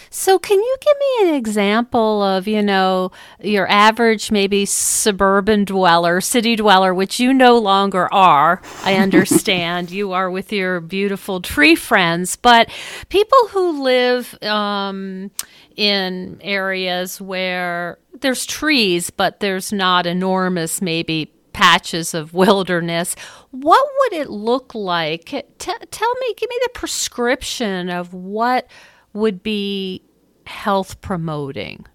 So, 0.09 0.39
can 0.39 0.57
you 0.57 0.77
give 0.81 0.97
me 0.97 1.29
an 1.29 1.35
example 1.35 2.23
of, 2.23 2.47
you 2.47 2.61
know, 2.61 3.11
your 3.41 3.69
average 3.69 4.31
maybe 4.31 4.65
suburban 4.65 5.65
dweller, 5.65 6.19
city 6.21 6.55
dweller, 6.55 6.93
which 6.93 7.19
you 7.19 7.33
no 7.33 7.57
longer 7.57 8.11
are? 8.13 8.61
I 8.83 8.95
understand 8.97 9.91
you 9.91 10.11
are 10.13 10.31
with 10.31 10.51
your 10.51 10.79
beautiful 10.81 11.41
tree 11.41 11.75
friends, 11.75 12.35
but 12.35 12.69
people 13.09 13.47
who 13.49 13.83
live 13.83 14.35
um, 14.43 15.31
in 15.75 16.39
areas 16.41 17.21
where 17.21 17.99
there's 18.19 18.45
trees, 18.45 19.09
but 19.09 19.39
there's 19.39 19.71
not 19.71 20.05
enormous, 20.05 20.81
maybe 20.81 21.31
patches 21.53 22.13
of 22.13 22.33
wilderness. 22.33 23.15
What 23.51 23.85
would 23.99 24.13
it 24.13 24.29
look 24.29 24.73
like? 24.73 25.25
T- 25.25 25.43
tell 25.57 26.13
me, 26.15 26.33
give 26.35 26.49
me 26.49 26.59
the 26.63 26.71
prescription 26.73 27.89
of 27.89 28.13
what 28.13 28.67
would 29.13 29.43
be 29.43 30.01
health 30.45 30.99
promoting? 31.01 31.85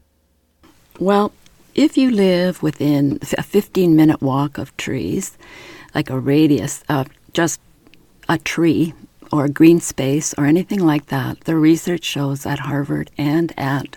Well, 0.98 1.32
if 1.74 1.96
you 1.96 2.10
live 2.10 2.62
within 2.62 3.18
a 3.36 3.42
15 3.42 3.96
minute 3.96 4.22
walk 4.22 4.58
of 4.58 4.76
trees, 4.76 5.36
like 5.94 6.10
a 6.10 6.18
radius 6.18 6.84
of 6.88 7.08
just 7.32 7.60
a 8.28 8.38
tree 8.38 8.94
or 9.32 9.46
a 9.46 9.50
green 9.50 9.80
space 9.80 10.34
or 10.38 10.46
anything 10.46 10.78
like 10.78 11.06
that, 11.06 11.40
the 11.40 11.56
research 11.56 12.04
shows 12.04 12.46
at 12.46 12.60
Harvard 12.60 13.10
and 13.18 13.52
at 13.58 13.96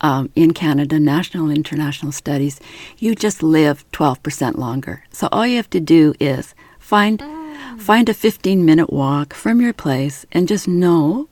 um, 0.00 0.30
in 0.36 0.52
Canada, 0.54 1.00
national 1.00 1.48
and 1.48 1.56
international 1.56 2.12
studies, 2.12 2.60
you 2.98 3.16
just 3.16 3.42
live 3.42 3.84
12% 3.90 4.56
longer. 4.56 5.02
So 5.10 5.28
all 5.32 5.44
you 5.46 5.56
have 5.56 5.70
to 5.70 5.80
do 5.80 6.14
is 6.20 6.54
find 6.78 7.18
mm. 7.18 7.80
find 7.80 8.08
a 8.08 8.14
15 8.14 8.64
minute 8.64 8.92
walk 8.92 9.34
from 9.34 9.60
your 9.60 9.72
place 9.72 10.24
and 10.30 10.46
just 10.46 10.68
know 10.68 11.28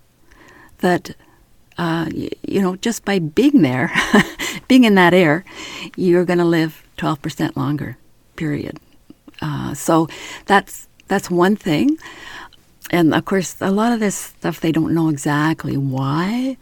that 0.79 1.15
uh, 1.79 2.09
you, 2.13 2.61
know, 2.63 2.77
just 2.77 3.05
by 3.05 3.19
being 3.19 3.63
there, 3.63 3.93
being 4.69 4.85
in 4.85 4.95
that 4.95 5.13
air, 5.13 5.45
you're 5.97 6.25
going 6.25 6.39
to 6.39 6.45
live 6.45 6.83
12% 6.97 7.57
longer, 7.57 7.99
period. 8.37 8.79
Uh, 9.43 9.75
so 9.75 10.09
that's 10.47 10.89
that's 11.09 11.31
one 11.31 11.57
thing. 11.57 11.99
And 12.91 13.15
of 13.15 13.25
course, 13.25 13.57
a 13.61 13.71
lot 13.71 13.93
of 13.93 14.01
this 14.01 14.15
stuff 14.15 14.61
they 14.61 14.73
don't 14.73 14.95
know 14.95 15.09
exactly 15.09 15.77
why, 15.77 16.57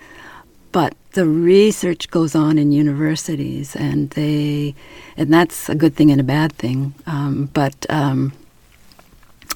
but 0.72 0.94
the 1.12 1.26
research 1.26 2.10
goes 2.10 2.34
on 2.34 2.58
in 2.58 2.72
universities, 2.72 3.76
and 3.76 4.10
they, 4.10 4.74
and 5.16 5.32
that's 5.32 5.68
a 5.68 5.74
good 5.76 5.94
thing 5.94 6.10
and 6.10 6.20
a 6.20 6.24
bad 6.24 6.52
thing. 6.54 6.94
Um, 7.06 7.50
but 7.54 7.86
um, 7.88 8.32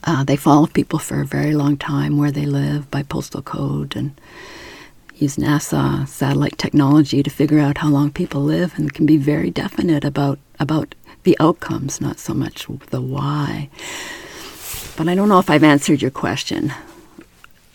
uh, 0.04 0.24
they 0.24 0.36
follow 0.36 0.66
people 0.66 0.98
for 0.98 1.20
a 1.20 1.26
very 1.26 1.54
long 1.54 1.76
time 1.76 2.16
where 2.16 2.30
they 2.30 2.46
live 2.46 2.90
by 2.90 3.02
postal 3.02 3.42
code 3.42 3.96
and 3.96 4.18
use 5.14 5.36
NASA 5.36 6.06
satellite 6.06 6.58
technology 6.58 7.22
to 7.22 7.30
figure 7.30 7.58
out 7.58 7.78
how 7.78 7.88
long 7.88 8.10
people 8.10 8.42
live, 8.42 8.76
and 8.76 8.94
can 8.94 9.06
be 9.06 9.16
very 9.16 9.50
definite 9.50 10.04
about 10.04 10.38
about 10.60 10.94
the 11.24 11.36
outcomes, 11.40 12.00
not 12.00 12.18
so 12.18 12.34
much 12.34 12.66
the 12.90 13.00
why. 13.00 13.68
But 14.96 15.08
I 15.08 15.14
don't 15.14 15.28
know 15.28 15.38
if 15.38 15.50
I've 15.50 15.64
answered 15.64 16.02
your 16.02 16.10
question. 16.10 16.72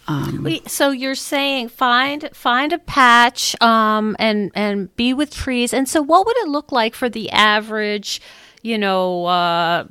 Um, 0.07 0.43
Wait, 0.43 0.69
so 0.69 0.91
you're 0.91 1.15
saying 1.15 1.69
find 1.69 2.29
find 2.33 2.73
a 2.73 2.79
patch 2.79 3.61
um, 3.61 4.15
and 4.19 4.51
and 4.53 4.93
be 4.95 5.13
with 5.13 5.31
trees. 5.31 5.73
And 5.73 5.87
so, 5.87 6.01
what 6.01 6.25
would 6.25 6.37
it 6.37 6.49
look 6.49 6.71
like 6.71 6.93
for 6.93 7.09
the 7.09 7.29
average, 7.31 8.21
you 8.61 8.77
know, 8.77 9.25
uh, 9.25 9.85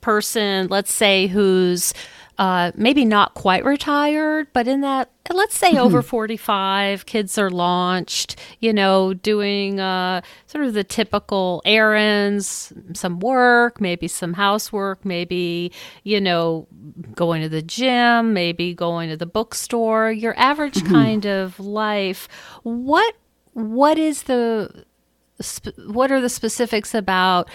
person? 0.00 0.68
Let's 0.68 0.92
say 0.92 1.26
who's 1.26 1.94
uh, 2.40 2.72
maybe 2.74 3.04
not 3.04 3.34
quite 3.34 3.66
retired, 3.66 4.48
but 4.54 4.66
in 4.66 4.80
that, 4.80 5.10
let's 5.30 5.54
say 5.54 5.72
mm-hmm. 5.72 5.80
over 5.80 6.00
45, 6.00 7.04
kids 7.04 7.36
are 7.36 7.50
launched, 7.50 8.36
you 8.60 8.72
know, 8.72 9.12
doing 9.12 9.78
uh, 9.78 10.22
sort 10.46 10.64
of 10.64 10.72
the 10.72 10.82
typical 10.82 11.60
errands, 11.66 12.72
some 12.94 13.20
work, 13.20 13.78
maybe 13.78 14.08
some 14.08 14.32
housework, 14.32 15.04
maybe, 15.04 15.70
you 16.02 16.18
know, 16.18 16.66
going 17.14 17.42
to 17.42 17.48
the 17.50 17.60
gym, 17.60 18.32
maybe 18.32 18.72
going 18.72 19.10
to 19.10 19.18
the 19.18 19.26
bookstore, 19.26 20.10
your 20.10 20.34
average 20.38 20.76
mm-hmm. 20.76 20.94
kind 20.94 21.26
of 21.26 21.60
life. 21.60 22.26
What 22.62 23.14
what 23.52 23.98
is 23.98 24.22
the 24.22 24.86
what 25.86 26.10
are 26.10 26.20
the 26.20 26.28
specifics 26.30 26.94
about 26.94 27.50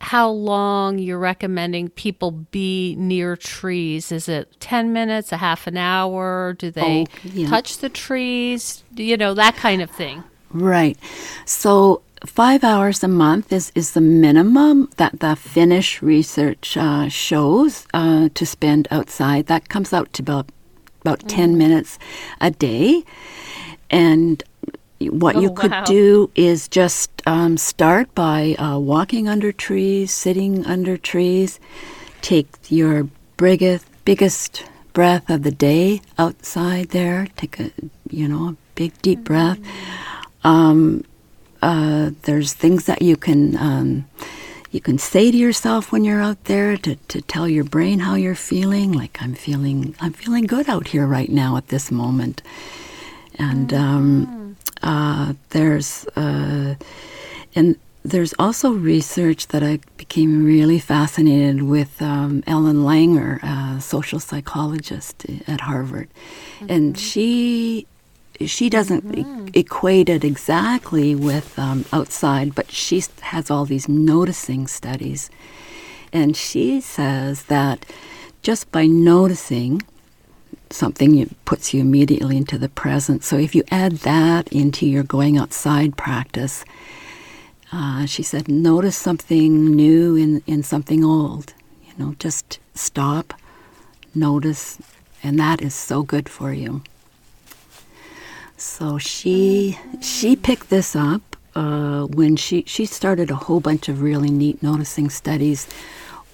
how 0.00 0.30
long 0.30 0.98
you're 0.98 1.18
recommending 1.18 1.90
people 1.90 2.30
be 2.30 2.96
near 2.98 3.36
trees. 3.36 4.10
Is 4.10 4.28
it 4.28 4.58
10 4.60 4.92
minutes, 4.92 5.30
a 5.30 5.36
half 5.36 5.66
an 5.66 5.76
hour? 5.76 6.54
Do 6.58 6.70
they 6.70 7.06
oh, 7.06 7.18
yeah. 7.24 7.48
touch 7.48 7.78
the 7.78 7.90
trees? 7.90 8.82
You 8.96 9.16
know, 9.16 9.34
that 9.34 9.56
kind 9.56 9.82
of 9.82 9.90
thing. 9.90 10.24
Right. 10.52 10.98
So, 11.44 12.02
five 12.24 12.64
hours 12.64 13.04
a 13.04 13.08
month 13.08 13.52
is, 13.52 13.70
is 13.74 13.92
the 13.92 14.00
minimum 14.00 14.88
that 14.96 15.20
the 15.20 15.36
Finnish 15.36 16.00
research 16.02 16.76
uh, 16.76 17.08
shows 17.08 17.86
uh, 17.92 18.30
to 18.34 18.46
spend 18.46 18.88
outside. 18.90 19.46
That 19.46 19.68
comes 19.68 19.92
out 19.92 20.12
to 20.14 20.22
about, 20.22 20.50
about 21.02 21.20
mm. 21.20 21.28
10 21.28 21.58
minutes 21.58 21.98
a 22.40 22.50
day. 22.50 23.04
And 23.90 24.42
what 25.08 25.36
oh, 25.36 25.40
you 25.40 25.52
could 25.52 25.70
wow. 25.70 25.84
do 25.84 26.30
is 26.34 26.68
just 26.68 27.10
um, 27.26 27.56
start 27.56 28.14
by 28.14 28.54
uh, 28.58 28.78
walking 28.78 29.28
under 29.28 29.50
trees, 29.52 30.12
sitting 30.12 30.66
under 30.66 30.96
trees. 30.96 31.58
Take 32.20 32.48
your 32.68 33.08
biggest, 33.38 33.86
biggest 34.04 34.64
breath 34.92 35.30
of 35.30 35.42
the 35.42 35.50
day 35.50 36.02
outside 36.18 36.90
there. 36.90 37.28
Take 37.36 37.58
a, 37.60 37.70
you 38.10 38.28
know, 38.28 38.48
a 38.48 38.56
big 38.74 39.00
deep 39.00 39.24
breath. 39.24 39.58
Um, 40.44 41.04
uh, 41.62 42.10
there's 42.22 42.52
things 42.52 42.84
that 42.86 43.00
you 43.00 43.16
can 43.16 43.56
um, 43.56 44.06
you 44.70 44.80
can 44.80 44.98
say 44.98 45.30
to 45.30 45.36
yourself 45.36 45.92
when 45.92 46.04
you're 46.04 46.20
out 46.22 46.44
there 46.44 46.76
to, 46.76 46.94
to 46.96 47.20
tell 47.22 47.48
your 47.48 47.64
brain 47.64 47.98
how 47.98 48.14
you're 48.14 48.34
feeling. 48.34 48.92
Like 48.92 49.20
I'm 49.20 49.34
feeling 49.34 49.94
I'm 50.00 50.12
feeling 50.12 50.46
good 50.46 50.68
out 50.68 50.88
here 50.88 51.06
right 51.06 51.28
now 51.28 51.56
at 51.56 51.68
this 51.68 51.90
moment, 51.90 52.42
and 53.38 53.72
um, 53.74 54.26
mm 54.26 54.39
uh, 54.82 55.34
there's 55.50 56.06
uh, 56.16 56.74
and 57.54 57.76
there's 58.04 58.32
also 58.38 58.72
research 58.72 59.48
that 59.48 59.62
I 59.62 59.80
became 59.96 60.44
really 60.44 60.78
fascinated 60.78 61.62
with 61.62 62.00
um, 62.00 62.42
Ellen 62.46 62.76
Langer, 62.76 63.42
a 63.42 63.80
social 63.80 64.18
psychologist 64.18 65.26
at 65.46 65.62
Harvard, 65.62 66.08
mm-hmm. 66.56 66.66
and 66.70 66.98
she 66.98 67.86
she 68.40 68.70
doesn't 68.70 69.04
mm-hmm. 69.04 69.48
e- 69.48 69.50
equate 69.60 70.08
it 70.08 70.24
exactly 70.24 71.14
with 71.14 71.58
um, 71.58 71.84
outside, 71.92 72.54
but 72.54 72.70
she 72.70 73.02
has 73.20 73.50
all 73.50 73.66
these 73.66 73.88
noticing 73.88 74.66
studies, 74.66 75.28
and 76.12 76.36
she 76.36 76.80
says 76.80 77.44
that 77.44 77.84
just 78.42 78.72
by 78.72 78.86
noticing 78.86 79.82
something 80.70 81.18
it 81.18 81.44
puts 81.44 81.74
you 81.74 81.80
immediately 81.80 82.36
into 82.36 82.58
the 82.58 82.68
present. 82.68 83.24
So 83.24 83.36
if 83.36 83.54
you 83.54 83.62
add 83.70 83.92
that 83.98 84.48
into 84.52 84.86
your 84.86 85.02
going 85.02 85.36
outside 85.36 85.96
practice, 85.96 86.64
uh, 87.72 88.06
she 88.06 88.22
said, 88.22 88.48
notice 88.48 88.96
something 88.96 89.74
new 89.74 90.16
in, 90.16 90.42
in 90.46 90.62
something 90.62 91.04
old. 91.04 91.54
You 91.86 91.92
know, 92.04 92.14
just 92.18 92.58
stop, 92.74 93.34
notice, 94.14 94.78
and 95.22 95.38
that 95.38 95.60
is 95.60 95.74
so 95.74 96.02
good 96.02 96.28
for 96.28 96.52
you. 96.52 96.82
So 98.56 98.98
she 98.98 99.78
she 100.02 100.36
picked 100.36 100.68
this 100.68 100.94
up 100.94 101.36
uh, 101.54 102.04
when 102.04 102.36
she 102.36 102.62
she 102.66 102.84
started 102.84 103.30
a 103.30 103.34
whole 103.34 103.60
bunch 103.60 103.88
of 103.88 104.02
really 104.02 104.30
neat 104.30 104.62
noticing 104.62 105.08
studies 105.08 105.66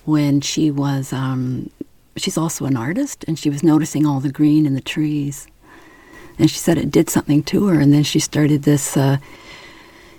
when 0.04 0.40
she 0.40 0.70
was 0.70 1.12
um, 1.12 1.70
she's 2.16 2.38
also 2.38 2.64
an 2.64 2.76
artist, 2.76 3.24
and 3.26 3.38
she 3.38 3.50
was 3.50 3.62
noticing 3.62 4.06
all 4.06 4.20
the 4.20 4.32
green 4.32 4.66
in 4.66 4.74
the 4.74 4.80
trees. 4.80 5.46
And 6.38 6.50
she 6.50 6.58
said 6.58 6.78
it 6.78 6.90
did 6.90 7.08
something 7.08 7.42
to 7.44 7.66
her, 7.68 7.80
and 7.80 7.92
then 7.92 8.02
she 8.02 8.20
started 8.20 8.62
this 8.62 8.96
uh, 8.96 9.18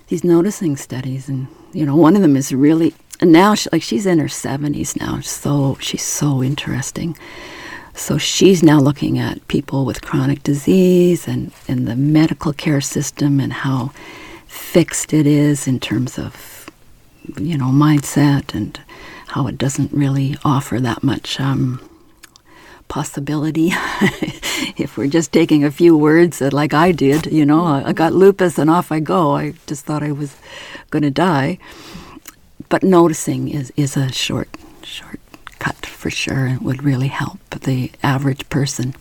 these 0.08 0.24
noticing 0.24 0.76
studies, 0.76 1.28
and 1.28 1.48
you 1.72 1.84
know, 1.84 1.96
one 1.96 2.16
of 2.16 2.22
them 2.22 2.36
is 2.36 2.52
really 2.52 2.94
and 3.20 3.32
now 3.32 3.54
she, 3.54 3.68
like 3.72 3.82
she's 3.82 4.06
in 4.06 4.18
her 4.18 4.26
70s 4.26 4.98
now 4.98 5.20
so 5.20 5.76
she's 5.80 6.02
so 6.02 6.42
interesting 6.42 7.16
so 7.94 8.16
she's 8.16 8.62
now 8.62 8.78
looking 8.78 9.18
at 9.18 9.46
people 9.48 9.84
with 9.84 10.02
chronic 10.02 10.42
disease 10.44 11.26
and, 11.26 11.50
and 11.66 11.88
the 11.88 11.96
medical 11.96 12.52
care 12.52 12.80
system 12.80 13.40
and 13.40 13.52
how 13.52 13.88
fixed 14.46 15.12
it 15.12 15.26
is 15.26 15.66
in 15.66 15.80
terms 15.80 16.18
of 16.18 16.70
you 17.38 17.58
know 17.58 17.66
mindset 17.66 18.54
and 18.54 18.80
how 19.28 19.46
it 19.46 19.58
doesn't 19.58 19.92
really 19.92 20.36
offer 20.44 20.80
that 20.80 21.02
much 21.02 21.38
um, 21.38 21.80
possibility. 22.88 23.68
if 24.76 24.96
we're 24.96 25.06
just 25.06 25.32
taking 25.32 25.64
a 25.64 25.70
few 25.70 25.96
words 25.96 26.40
uh, 26.40 26.50
like 26.52 26.74
I 26.74 26.92
did, 26.92 27.26
you 27.26 27.44
know, 27.44 27.64
I 27.64 27.92
got 27.92 28.12
lupus 28.12 28.58
and 28.58 28.70
off 28.70 28.90
I 28.90 29.00
go. 29.00 29.36
I 29.36 29.54
just 29.66 29.84
thought 29.84 30.02
I 30.02 30.12
was 30.12 30.36
going 30.90 31.02
to 31.02 31.10
die. 31.10 31.58
But 32.68 32.82
noticing 32.82 33.48
is, 33.48 33.72
is 33.76 33.96
a 33.96 34.10
short, 34.12 34.48
short 34.82 35.20
cut 35.58 35.86
for 35.86 36.10
sure 36.10 36.46
and 36.46 36.60
would 36.62 36.82
really 36.82 37.08
help 37.08 37.38
the 37.50 37.90
average 38.02 38.48
person. 38.48 38.94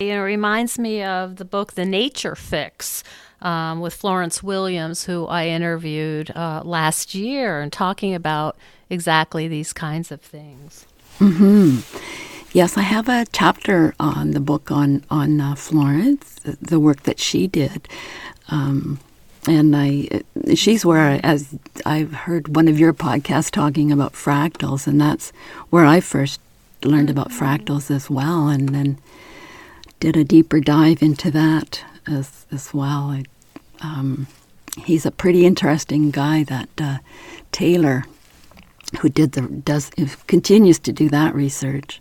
It 0.00 0.16
reminds 0.16 0.78
me 0.78 1.02
of 1.02 1.36
the 1.36 1.44
book 1.44 1.74
The 1.74 1.84
Nature 1.84 2.34
Fix. 2.34 3.04
Um, 3.42 3.80
with 3.80 3.92
Florence 3.92 4.40
Williams, 4.40 5.04
who 5.04 5.26
I 5.26 5.48
interviewed 5.48 6.30
uh, 6.30 6.62
last 6.64 7.12
year, 7.12 7.60
and 7.60 7.72
talking 7.72 8.14
about 8.14 8.56
exactly 8.88 9.48
these 9.48 9.72
kinds 9.72 10.12
of 10.12 10.20
things. 10.20 10.86
Hmm. 11.18 11.78
Yes, 12.52 12.76
I 12.76 12.82
have 12.82 13.08
a 13.08 13.24
chapter 13.32 13.94
on 13.98 14.32
the 14.32 14.40
book 14.40 14.70
on 14.70 15.04
on 15.10 15.40
uh, 15.40 15.54
Florence, 15.54 16.34
the, 16.44 16.58
the, 16.60 16.78
work 16.78 17.04
that 17.04 17.18
she 17.18 17.46
did, 17.46 17.88
um, 18.48 19.00
and 19.48 19.74
I 19.74 20.22
she's 20.54 20.84
where 20.84 21.18
as 21.24 21.56
I've 21.86 22.12
heard 22.12 22.54
one 22.54 22.68
of 22.68 22.78
your 22.78 22.92
podcasts 22.92 23.50
talking 23.50 23.90
about 23.90 24.12
fractals, 24.12 24.86
and 24.86 25.00
that's 25.00 25.30
where 25.70 25.86
I 25.86 26.00
first 26.00 26.40
learned 26.84 27.08
about 27.08 27.30
mm-hmm. 27.30 27.42
fractals 27.42 27.90
as 27.90 28.10
well, 28.10 28.48
and 28.48 28.68
then 28.68 28.98
did 29.98 30.16
a 30.16 30.24
deeper 30.24 30.60
dive 30.60 31.02
into 31.02 31.30
that 31.30 31.82
as 32.06 32.46
as 32.52 32.72
well. 32.74 33.10
I, 33.10 33.24
um, 33.80 34.26
he's 34.84 35.06
a 35.06 35.10
pretty 35.10 35.46
interesting 35.46 36.10
guy, 36.10 36.44
that 36.44 36.68
uh, 36.78 36.98
Taylor, 37.50 38.04
who 39.00 39.08
did 39.08 39.32
the 39.32 39.42
does 39.42 39.90
continues 40.26 40.78
to 40.80 40.92
do 40.92 41.08
that 41.08 41.34
research. 41.34 42.00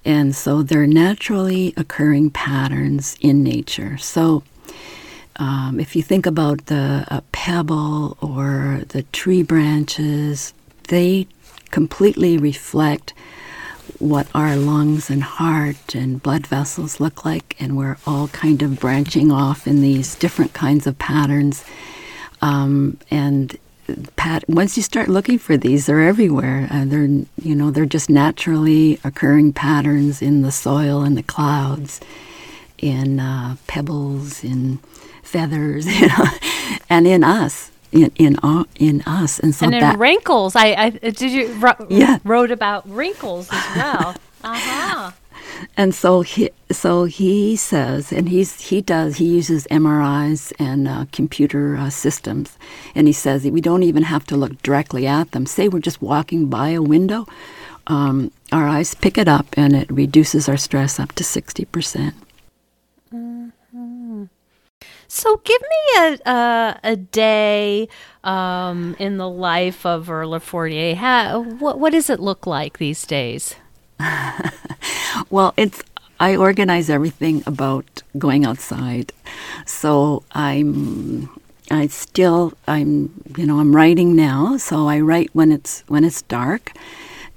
And 0.09 0.35
so 0.35 0.63
they're 0.63 0.87
naturally 0.87 1.75
occurring 1.77 2.31
patterns 2.31 3.15
in 3.21 3.43
nature. 3.43 3.99
So 3.99 4.43
um, 5.37 5.79
if 5.79 5.95
you 5.95 6.03
think 6.03 6.25
about 6.25 6.65
the 6.67 7.23
pebble 7.31 8.17
or 8.23 8.85
the 8.89 9.03
tree 9.13 9.43
branches, 9.43 10.55
they 10.89 11.27
completely 11.71 12.39
reflect 12.39 13.13
what 13.99 14.27
our 14.35 14.57
lungs 14.57 15.11
and 15.11 15.23
heart 15.23 15.95
and 15.95 16.23
blood 16.23 16.47
vessels 16.47 17.01
look 17.01 17.27
like, 17.27 17.55
and 17.61 17.77
we're 17.77 17.99
all 18.07 18.29
kind 18.29 18.63
of 18.63 18.81
branching 18.81 19.31
off 19.31 19.67
in 19.67 19.83
these 19.83 20.15
different 20.15 20.55
kinds 20.55 20.87
of 20.87 20.99
patterns. 20.99 21.67
Um, 22.41 22.97
and 23.11 23.55
pat 24.17 24.49
once 24.49 24.77
you 24.77 24.83
start 24.83 25.09
looking 25.09 25.39
for 25.39 25.57
these 25.57 25.87
they're 25.87 26.03
everywhere. 26.03 26.69
Uh, 26.71 26.85
they're 26.85 27.05
you 27.07 27.55
know 27.55 27.71
they're 27.71 27.87
just 27.87 28.11
naturally 28.11 28.99
occurring 29.05 29.53
patterns 29.53 30.23
in 30.23 30.43
the 30.43 30.53
soil 30.53 31.03
and 31.03 31.17
the 31.17 31.23
clouds 31.23 32.01
in 32.79 33.21
uh, 33.21 33.57
pebbles 33.67 34.45
in 34.45 34.79
feathers 35.23 35.87
you 36.01 36.09
know 36.09 36.25
and 36.89 37.07
in 37.07 37.25
us 37.25 37.71
in 37.93 38.13
in, 38.17 38.37
uh, 38.43 38.65
in 38.79 39.03
us. 39.03 39.39
And 39.39 39.55
so 39.55 39.67
and 39.67 39.75
in 39.75 39.81
that, 39.81 39.99
wrinkles. 39.99 40.55
I, 40.57 40.75
I 40.75 40.91
did 40.91 41.21
you 41.21 41.53
ro- 41.55 41.87
yeah. 41.89 42.19
wrote 42.25 42.51
about 42.51 42.89
wrinkles 42.89 43.49
as 43.51 43.77
well. 43.77 44.15
Uh-huh 44.41 45.11
and 45.77 45.95
so 45.95 46.23
he 46.23 46.51
so 46.71 47.05
he 47.05 47.57
says, 47.57 48.13
and 48.13 48.29
he's 48.29 48.61
he 48.61 48.81
does 48.81 49.17
he 49.17 49.25
uses 49.25 49.67
MRIs 49.71 50.53
and 50.59 50.89
uh, 50.89 51.07
computer 51.13 51.77
uh, 51.77 51.91
systems, 51.91 52.59
and 52.95 53.07
he 53.07 53.13
says 53.13 53.45
we 53.45 53.61
don't 53.61 53.83
even 53.83 54.05
have 54.05 54.27
to 54.27 54.37
look 54.37 54.61
directly 54.63 55.07
at 55.07 55.33
them. 55.33 55.47
Say 55.47 55.69
we're 55.69 55.81
just 55.81 56.03
walking 56.03 56.47
by 56.47 56.71
a 56.71 56.83
window, 56.83 57.27
um, 57.87 58.31
our 58.53 58.69
eyes 58.69 58.95
pick 58.95 59.19
it 59.19 59.29
up, 59.29 59.47
and 59.57 59.75
it 59.75 59.91
reduces 59.91 60.49
our 60.49 60.57
stress 60.57 61.01
up 61.01 61.13
to 61.13 61.25
sixty 61.25 61.65
percent. 61.65 62.15
Mm-hmm. 63.13 64.25
So, 65.11 65.41
give 65.45 65.63
me 65.63 65.99
a 65.99 66.31
a, 66.31 66.81
a 66.85 66.97
day 66.97 67.89
um, 68.23 68.95
in 68.99 69.17
the 69.17 69.29
life 69.29 69.87
of 69.87 70.07
Verla 70.07 70.41
Fortier. 70.41 70.95
How, 70.95 71.41
what 71.41 71.79
what 71.79 71.93
does 71.93 72.11
it 72.11 72.21
look 72.21 72.47
like 72.47 72.79
these 72.79 73.07
days? 73.07 73.57
well, 75.31 75.55
it's 75.57 75.83
I 76.21 76.35
organize 76.35 76.91
everything 76.91 77.43
about 77.47 78.03
going 78.17 78.45
outside. 78.45 79.13
So 79.67 80.25
I'm 80.33 81.29
I 81.71 81.87
still 81.89 82.55
I'm 82.67 83.11
you 83.37 83.47
know 83.47 83.61
I'm 83.61 83.75
writing 83.75 84.17
now, 84.17 84.57
so 84.57 84.89
I 84.89 85.01
write 85.01 85.31
when 85.33 85.53
it's 85.53 85.85
when 85.87 86.05
it's 86.05 86.23
dark, 86.23 86.73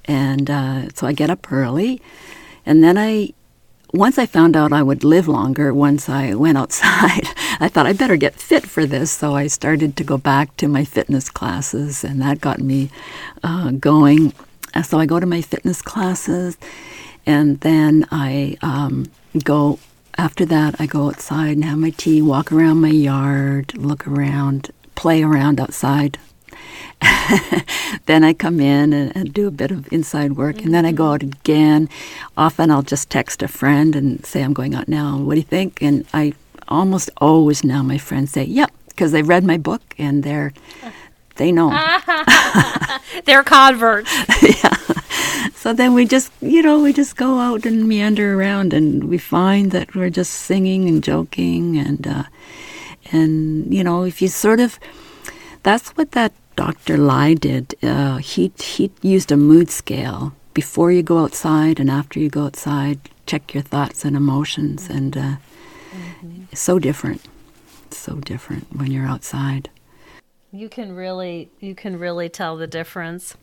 and 0.06 0.50
uh, 0.50 0.90
so 0.94 1.08
I 1.08 1.14
get 1.14 1.30
up 1.30 1.52
early, 1.52 2.02
and 2.66 2.84
then 2.84 2.98
I 2.98 3.34
once 3.94 4.18
I 4.18 4.26
found 4.26 4.56
out 4.56 4.72
I 4.72 4.84
would 4.84 5.04
live 5.04 5.28
longer 5.28 5.74
once 5.74 6.08
I 6.08 6.34
went 6.34 6.58
outside, 6.58 7.28
I 7.60 7.68
thought 7.68 7.86
I 7.88 7.94
better 7.94 8.16
get 8.16 8.36
fit 8.36 8.66
for 8.66 8.86
this. 8.86 9.12
So 9.12 9.36
I 9.36 9.48
started 9.48 9.98
to 9.98 10.04
go 10.04 10.18
back 10.18 10.56
to 10.58 10.68
my 10.68 10.86
fitness 10.86 11.30
classes, 11.30 12.04
and 12.04 12.22
that 12.22 12.42
got 12.42 12.60
me 12.60 12.90
uh, 13.44 13.72
going. 13.72 14.34
So 14.84 15.00
I 15.00 15.06
go 15.06 15.20
to 15.20 15.26
my 15.26 15.42
fitness 15.42 15.82
classes, 15.82 16.58
and 17.26 17.60
then 17.62 18.08
I 18.12 18.58
um, 18.62 19.08
go. 19.44 19.80
After 20.18 20.46
that, 20.46 20.80
I 20.80 20.88
go 20.88 21.08
outside 21.08 21.56
and 21.56 21.64
have 21.66 21.78
my 21.78 21.90
tea, 21.92 22.22
walk 22.22 22.52
around 22.52 22.82
my 22.82 22.90
yard, 22.90 23.76
look 23.78 24.06
around, 24.06 24.70
play 24.94 25.24
around 25.24 25.60
outside. 25.60 26.20
then 28.06 28.24
I 28.24 28.34
come 28.34 28.60
in 28.60 28.94
and, 28.94 29.16
and, 29.16 29.34
do 29.34 29.48
a 29.48 29.52
bit 29.52 29.72
of 29.72 29.92
inside 29.92 30.34
work, 30.34 30.58
mm-hmm. 30.58 30.66
and 30.66 30.74
then 30.76 30.86
I 30.86 30.92
go 30.92 31.14
out 31.14 31.24
again. 31.24 31.90
Often 32.38 32.72
I'll 32.72 32.84
just 32.84 33.10
text 33.10 33.42
a 33.42 33.48
friend 33.48 33.96
and 33.96 34.24
say, 34.26 34.44
I'm 34.44 34.54
going 34.54 34.76
out 34.76 34.88
now. 34.88 35.18
What 35.18 35.36
do 35.36 35.40
you 35.40 35.46
think? 35.46 35.82
And 35.82 36.06
I 36.14 36.34
almost 36.68 37.10
always 37.18 37.64
now 37.64 37.82
my 37.84 37.98
friends 37.98 38.32
say, 38.32 38.44
Yep, 38.44 38.72
because 38.88 39.12
they've 39.12 39.28
read 39.28 39.44
my 39.44 39.58
book 39.58 39.82
and 39.98 40.24
they're 40.24 40.54
they 41.42 41.52
know. 41.52 41.70
they're 43.26 43.44
converts. 43.44 44.12
yeah 44.42 44.82
so 45.62 45.74
then 45.74 45.94
we 45.94 46.06
just, 46.06 46.32
you 46.42 46.64
know, 46.64 46.82
we 46.82 46.92
just 46.92 47.16
go 47.16 47.40
out 47.40 47.68
and 47.68 47.88
meander 47.88 48.34
around, 48.34 48.74
and 48.74 49.04
we 49.04 49.20
find 49.20 49.70
that 49.72 49.94
we're 49.94 50.10
just 50.10 50.34
singing 50.34 50.88
and 50.90 51.04
joking, 51.04 51.78
and 51.78 52.08
uh, 52.08 52.24
and 53.12 53.72
you 53.72 53.84
know, 53.84 54.04
if 54.04 54.24
you 54.24 54.28
sort 54.28 54.60
of, 54.60 54.80
that's 55.62 55.92
what 55.92 56.14
that 56.14 56.34
Dr. 56.56 56.98
Lai 56.98 57.36
did. 57.36 57.76
Uh, 57.84 58.18
he 58.18 58.52
he 58.58 58.92
used 59.04 59.32
a 59.32 59.38
mood 59.38 59.70
scale 59.70 60.34
before 60.56 60.92
you 60.92 61.04
go 61.04 61.20
outside 61.20 61.80
and 61.80 61.92
after 61.92 62.20
you 62.20 62.28
go 62.28 62.46
outside. 62.46 62.98
Check 63.28 63.54
your 63.54 63.64
thoughts 63.64 64.04
and 64.04 64.16
emotions, 64.16 64.90
and 64.90 65.16
uh, 65.16 65.36
mm-hmm. 65.92 66.44
so 66.54 66.80
different, 66.80 67.22
so 67.92 68.16
different 68.16 68.66
when 68.76 68.92
you're 68.92 69.08
outside. 69.08 69.70
You 70.54 70.68
can 70.68 70.94
really 70.96 71.50
you 71.62 71.76
can 71.76 71.98
really 71.98 72.28
tell 72.28 72.58
the 72.58 72.68
difference. 72.68 73.36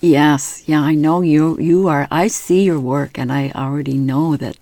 Yes, 0.00 0.64
yeah, 0.66 0.80
I 0.80 0.94
know 0.94 1.20
you. 1.20 1.56
You 1.60 1.86
are. 1.86 2.08
I 2.10 2.26
see 2.26 2.64
your 2.64 2.80
work, 2.80 3.16
and 3.16 3.30
I 3.30 3.52
already 3.54 3.96
know 3.96 4.36
that 4.36 4.56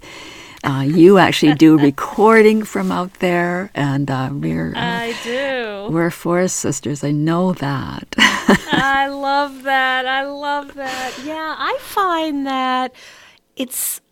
uh, 0.63 0.85
you 0.87 1.17
actually 1.17 1.55
do 1.55 1.79
recording 1.91 2.63
from 2.65 2.93
out 2.93 3.15
there, 3.15 3.71
and 3.75 4.11
uh, 4.11 4.29
we're. 4.31 4.75
Uh, 4.75 4.79
I 4.79 5.15
do. 5.25 5.89
We're 5.91 6.11
forest 6.11 6.57
sisters. 6.57 7.03
I 7.03 7.13
know 7.13 7.55
that. 7.55 8.15
I 8.19 9.09
love 9.09 9.63
that. 9.63 10.07
I 10.07 10.25
love 10.27 10.75
that. 10.75 11.19
Yeah, 11.25 11.55
I 11.59 11.79
find 11.81 12.47
that 12.47 12.93
it's 13.57 14.03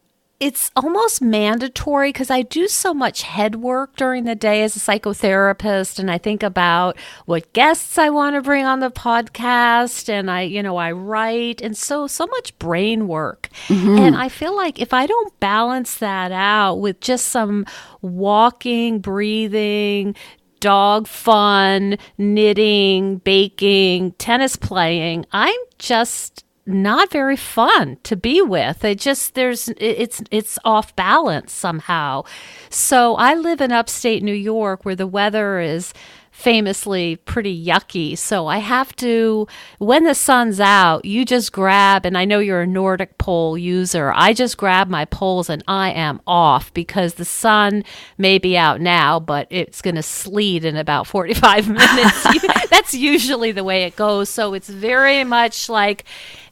it's 0.40 0.70
almost 0.76 1.20
mandatory 1.20 2.10
because 2.10 2.30
I 2.30 2.42
do 2.42 2.68
so 2.68 2.94
much 2.94 3.22
head 3.22 3.56
work 3.56 3.96
during 3.96 4.22
the 4.24 4.36
day 4.36 4.62
as 4.62 4.76
a 4.76 4.78
psychotherapist 4.78 5.98
and 5.98 6.08
I 6.08 6.18
think 6.18 6.44
about 6.44 6.96
what 7.26 7.52
guests 7.52 7.98
I 7.98 8.10
want 8.10 8.36
to 8.36 8.42
bring 8.42 8.64
on 8.64 8.78
the 8.78 8.90
podcast 8.90 10.08
and 10.08 10.30
I 10.30 10.42
you 10.42 10.62
know 10.62 10.76
I 10.76 10.92
write 10.92 11.60
and 11.60 11.76
so 11.76 12.06
so 12.06 12.26
much 12.26 12.56
brain 12.58 13.08
work. 13.08 13.48
Mm-hmm. 13.66 13.98
And 13.98 14.16
I 14.16 14.28
feel 14.28 14.54
like 14.54 14.80
if 14.80 14.94
I 14.94 15.06
don't 15.06 15.38
balance 15.40 15.96
that 15.96 16.30
out 16.30 16.76
with 16.76 17.00
just 17.00 17.26
some 17.26 17.66
walking, 18.00 19.00
breathing, 19.00 20.14
dog 20.60 21.08
fun, 21.08 21.98
knitting, 22.16 23.18
baking, 23.18 24.12
tennis 24.12 24.54
playing, 24.54 25.26
I'm 25.32 25.58
just 25.78 26.44
not 26.68 27.10
very 27.10 27.36
fun 27.36 27.98
to 28.04 28.16
be 28.16 28.42
with. 28.42 28.84
It 28.84 28.98
just 28.98 29.34
there's 29.34 29.68
it's 29.78 30.22
it's 30.30 30.58
off 30.64 30.94
balance 30.94 31.52
somehow. 31.52 32.24
So 32.70 33.16
I 33.16 33.34
live 33.34 33.60
in 33.60 33.72
upstate 33.72 34.22
New 34.22 34.34
York 34.34 34.84
where 34.84 34.96
the 34.96 35.06
weather 35.06 35.58
is 35.60 35.92
famously 36.38 37.16
pretty 37.16 37.66
yucky. 37.66 38.16
So 38.16 38.46
I 38.46 38.58
have 38.58 38.94
to, 38.96 39.48
when 39.78 40.04
the 40.04 40.14
sun's 40.14 40.60
out, 40.60 41.04
you 41.04 41.24
just 41.24 41.50
grab, 41.50 42.06
and 42.06 42.16
I 42.16 42.26
know 42.26 42.38
you're 42.38 42.60
a 42.60 42.66
Nordic 42.66 43.18
pole 43.18 43.58
user. 43.58 44.12
I 44.14 44.32
just 44.34 44.56
grab 44.56 44.88
my 44.88 45.04
poles 45.04 45.50
and 45.50 45.64
I 45.66 45.90
am 45.90 46.20
off 46.28 46.72
because 46.74 47.14
the 47.14 47.24
sun 47.24 47.82
may 48.18 48.38
be 48.38 48.56
out 48.56 48.80
now, 48.80 49.18
but 49.18 49.48
it's 49.50 49.82
going 49.82 49.96
to 49.96 50.02
sleet 50.02 50.64
in 50.64 50.76
about 50.76 51.08
45 51.08 51.68
minutes. 51.70 52.26
That's 52.70 52.94
usually 52.94 53.50
the 53.50 53.64
way 53.64 53.82
it 53.82 53.96
goes. 53.96 54.28
So 54.28 54.54
it's 54.54 54.68
very 54.68 55.24
much 55.24 55.68
like, 55.68 56.04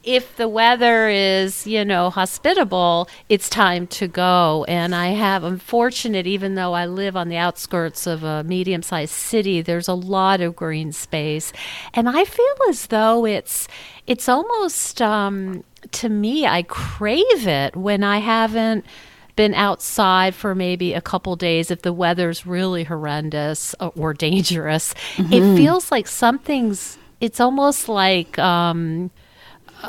if 0.07 0.37
the 0.37 0.49
weather 0.49 1.09
is, 1.09 1.67
you 1.67 1.85
know, 1.85 2.11
hospitable, 2.11 3.09
it's 3.29 3.51
time 3.51 3.89
to 3.89 4.07
go. 4.07 4.65
And 4.69 4.95
I 4.95 5.09
have, 5.09 5.43
I'm 5.43 5.59
fortunate, 5.59 6.29
even 6.29 6.55
though 6.55 6.75
I 6.75 6.87
live 6.87 7.17
on 7.17 7.29
the 7.29 7.37
outskirts 7.37 8.07
of 8.07 8.23
a 8.23 8.45
medium 8.45 8.83
sized 8.83 9.13
city, 9.13 9.61
there's 9.61 9.89
a 9.89 9.95
lot 9.95 10.41
of 10.41 10.55
green 10.55 10.93
space. 10.93 11.53
And 11.93 12.09
I 12.09 12.25
feel 12.25 12.55
as 12.69 12.87
though 12.87 13.27
it's, 13.27 13.67
it's 14.07 14.29
almost, 14.29 15.03
um, 15.03 15.65
to 15.91 16.09
me, 16.09 16.47
I 16.47 16.63
crave 16.63 17.49
it 17.49 17.75
when 17.75 18.05
I 18.05 18.19
haven't 18.19 18.87
been 19.35 19.55
outside 19.55 20.35
for 20.35 20.55
maybe 20.55 20.95
a 20.95 21.01
couple 21.01 21.35
days 21.35 21.71
if 21.71 21.83
the 21.83 21.93
weather's 21.93 22.47
really 22.47 22.85
horrendous 22.85 23.75
or 23.81 24.15
dangerous. 24.15 24.95
Mm-hmm. 25.17 25.33
It 25.33 25.57
feels 25.57 25.91
like 25.91 26.07
something's, 26.07 26.97
it's 27.21 27.41
almost 27.41 27.89
like, 27.89 28.39
um, 28.39 29.11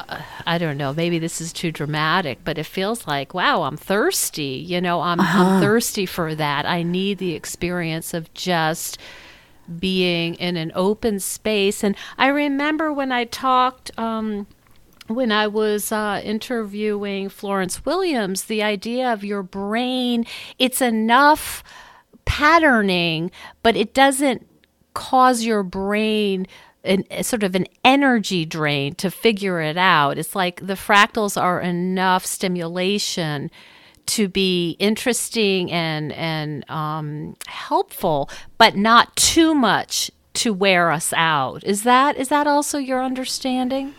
uh, 0.07 0.21
I 0.45 0.57
don't 0.57 0.77
know, 0.77 0.93
maybe 0.93 1.19
this 1.19 1.41
is 1.41 1.53
too 1.53 1.71
dramatic, 1.71 2.39
but 2.43 2.57
it 2.57 2.65
feels 2.65 3.07
like, 3.07 3.33
wow, 3.33 3.63
I'm 3.63 3.77
thirsty. 3.77 4.63
You 4.65 4.81
know, 4.81 5.01
I'm, 5.01 5.19
uh-huh. 5.19 5.43
I'm 5.43 5.61
thirsty 5.61 6.05
for 6.05 6.35
that. 6.35 6.65
I 6.65 6.83
need 6.83 7.17
the 7.17 7.33
experience 7.33 8.13
of 8.13 8.33
just 8.33 8.97
being 9.79 10.35
in 10.35 10.57
an 10.57 10.71
open 10.75 11.19
space. 11.19 11.83
And 11.83 11.95
I 12.17 12.27
remember 12.27 12.93
when 12.93 13.11
I 13.11 13.25
talked, 13.25 13.97
um, 13.99 14.47
when 15.07 15.31
I 15.31 15.47
was 15.47 15.91
uh, 15.91 16.21
interviewing 16.23 17.29
Florence 17.29 17.85
Williams, 17.85 18.43
the 18.43 18.63
idea 18.63 19.11
of 19.11 19.23
your 19.23 19.43
brain, 19.43 20.25
it's 20.59 20.81
enough 20.81 21.63
patterning, 22.25 23.31
but 23.63 23.75
it 23.75 23.93
doesn't 23.93 24.47
cause 24.93 25.43
your 25.43 25.63
brain 25.63 26.47
an, 26.87 27.23
sort 27.23 27.43
of 27.43 27.55
an 27.55 27.67
energy 27.83 28.45
drain 28.45 28.95
to 28.95 29.11
figure 29.11 29.61
it 29.61 29.77
out. 29.77 30.17
It's 30.17 30.35
like 30.35 30.65
the 30.65 30.73
fractals 30.73 31.39
are 31.39 31.61
enough 31.61 32.25
stimulation 32.25 33.51
to 34.07 34.27
be 34.27 34.77
interesting 34.79 35.71
and 35.71 36.11
and 36.13 36.69
um, 36.69 37.35
helpful, 37.45 38.29
but 38.57 38.75
not 38.75 39.15
too 39.15 39.53
much 39.53 40.09
to 40.33 40.53
wear 40.53 40.91
us 40.91 41.13
out. 41.13 41.63
Is 41.63 41.83
that 41.83 42.17
is 42.17 42.29
that 42.29 42.47
also 42.47 42.77
your 42.77 43.03
understanding? 43.03 43.93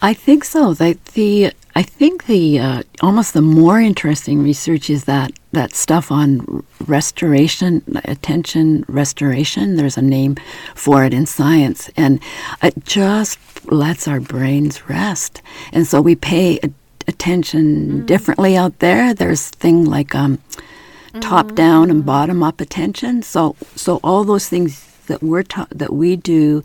I 0.00 0.14
think 0.14 0.44
so. 0.44 0.74
The, 0.74 0.98
the 1.14 1.52
I 1.74 1.82
think 1.82 2.26
the 2.26 2.58
uh, 2.58 2.82
almost 3.02 3.34
the 3.34 3.42
more 3.42 3.80
interesting 3.80 4.42
research 4.42 4.90
is 4.90 5.04
that 5.04 5.32
that 5.52 5.74
stuff 5.74 6.12
on 6.12 6.64
restoration, 6.86 7.82
attention 8.04 8.84
restoration. 8.88 9.76
There's 9.76 9.96
a 9.96 10.02
name 10.02 10.36
for 10.74 11.04
it 11.04 11.12
in 11.12 11.26
science, 11.26 11.90
and 11.96 12.20
it 12.62 12.84
just 12.84 13.38
lets 13.70 14.06
our 14.06 14.20
brains 14.20 14.88
rest, 14.88 15.42
and 15.72 15.86
so 15.86 16.00
we 16.00 16.14
pay 16.14 16.60
attention 17.06 17.64
mm-hmm. 17.86 18.06
differently 18.06 18.56
out 18.56 18.78
there. 18.78 19.12
There's 19.12 19.48
thing 19.50 19.84
like 19.84 20.14
um, 20.14 20.38
mm-hmm. 20.38 21.20
top 21.20 21.54
down 21.54 21.90
and 21.90 22.06
bottom 22.06 22.42
up 22.42 22.60
attention. 22.60 23.22
So 23.22 23.56
so 23.74 24.00
all 24.04 24.24
those 24.24 24.48
things 24.48 24.86
that 25.06 25.22
we're 25.22 25.42
ta- 25.42 25.66
that 25.70 25.92
we 25.92 26.16
do, 26.16 26.62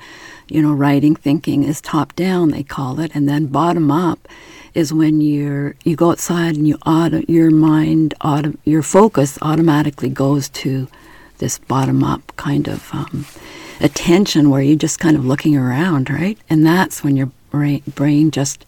you 0.47 0.61
know, 0.61 0.73
writing, 0.73 1.15
thinking 1.15 1.63
is 1.63 1.81
top 1.81 2.15
down. 2.15 2.51
They 2.51 2.63
call 2.63 2.99
it, 2.99 3.11
and 3.15 3.27
then 3.27 3.47
bottom 3.47 3.89
up 3.91 4.27
is 4.75 4.93
when 4.93 5.21
you're 5.21 5.75
you 5.83 5.95
go 5.95 6.11
outside 6.11 6.55
and 6.55 6.67
you 6.67 6.77
auto, 6.85 7.21
your 7.27 7.49
mind 7.49 8.13
auto, 8.23 8.53
your 8.65 8.83
focus 8.83 9.39
automatically 9.41 10.09
goes 10.09 10.49
to 10.49 10.87
this 11.39 11.57
bottom 11.57 12.03
up 12.03 12.35
kind 12.35 12.67
of 12.67 12.93
um, 12.93 13.25
attention 13.81 14.49
where 14.49 14.61
you're 14.61 14.77
just 14.77 14.99
kind 14.99 15.17
of 15.17 15.25
looking 15.25 15.55
around, 15.57 16.09
right? 16.09 16.37
And 16.49 16.65
that's 16.65 17.03
when 17.03 17.15
your 17.17 17.31
brain, 17.49 17.81
brain 17.95 18.31
just 18.31 18.65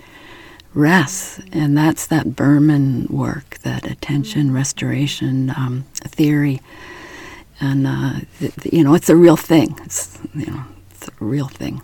rests, 0.74 1.42
and 1.52 1.78
that's 1.78 2.08
that 2.08 2.36
Berman 2.36 3.08
work, 3.10 3.58
that 3.60 3.86
attention 3.86 4.54
restoration 4.54 5.50
um, 5.52 5.86
theory, 6.00 6.62
and 7.60 7.88
uh, 7.88 8.20
th- 8.40 8.56
th- 8.56 8.74
you 8.74 8.84
know 8.84 8.94
it's 8.94 9.10
a 9.10 9.16
real 9.16 9.38
thing. 9.38 9.78
It's 9.84 10.18
you 10.34 10.46
know 10.48 10.64
it's 10.92 11.08
a 11.08 11.12
real 11.20 11.48
thing. 11.48 11.82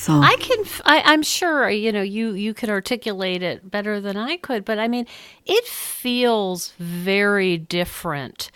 So. 0.00 0.14
I 0.14 0.34
can, 0.36 0.64
I, 0.86 1.12
am 1.12 1.22
sure, 1.22 1.68
you 1.68 1.92
know, 1.92 2.00
you 2.00 2.32
you 2.32 2.54
could 2.54 2.70
articulate 2.70 3.42
it 3.42 3.70
better 3.70 4.00
than 4.00 4.16
I 4.16 4.38
could, 4.38 4.64
but 4.64 4.78
I 4.78 4.88
mean, 4.88 5.06
it 5.44 5.66
feels 5.66 6.72
very 6.78 7.58
different 7.58 8.50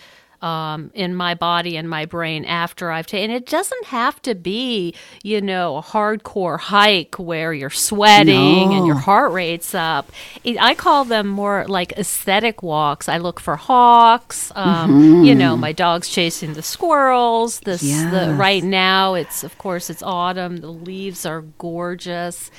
um, 0.45 0.91
in 0.93 1.15
my 1.15 1.35
body 1.35 1.79
and 1.79 1.89
my 1.89 2.05
brain 2.05 2.45
after 2.45 2.91
I've 2.91 3.07
taken. 3.07 3.31
It 3.31 3.47
doesn't 3.47 3.87
have 3.87 4.21
to 4.23 4.35
be, 4.35 4.95
you 5.23 5.41
know, 5.41 5.79
a 5.79 5.83
hardcore 5.83 6.61
hike 6.61 7.15
where 7.19 7.55
you're 7.55 7.71
sweating 7.71 8.69
no. 8.69 8.77
and 8.77 8.87
your 8.87 8.97
heart 8.97 9.33
rate's 9.33 9.75
up. 9.75 10.13
It, 10.45 10.61
I 10.61 10.75
call 10.75 11.07
them 11.07 11.29
more 11.29 11.65
like 11.67 11.93
aesthetic 11.93 12.63
walks. 12.63 13.09
I 13.09 13.17
look 13.17 13.41
for 13.41 13.57
hawks. 13.57 14.53
Um, 14.55 14.91
mm-hmm. 14.91 15.25
You 15.25 15.35
know, 15.35 15.57
my 15.57 15.73
dog's 15.73 16.11
chasing 16.11 16.53
the 16.53 16.63
squirrels. 16.63 17.61
This 17.61 17.83
yes. 17.83 18.13
the, 18.13 18.35
right 18.35 18.63
now, 18.63 19.15
it's 19.15 19.45
of 19.45 19.57
course 19.57 19.89
it's 19.89 20.03
autumn. 20.03 20.59
The 20.59 20.73
leaves 20.73 21.25
are 21.25 21.41
gorgeous. 21.57 22.51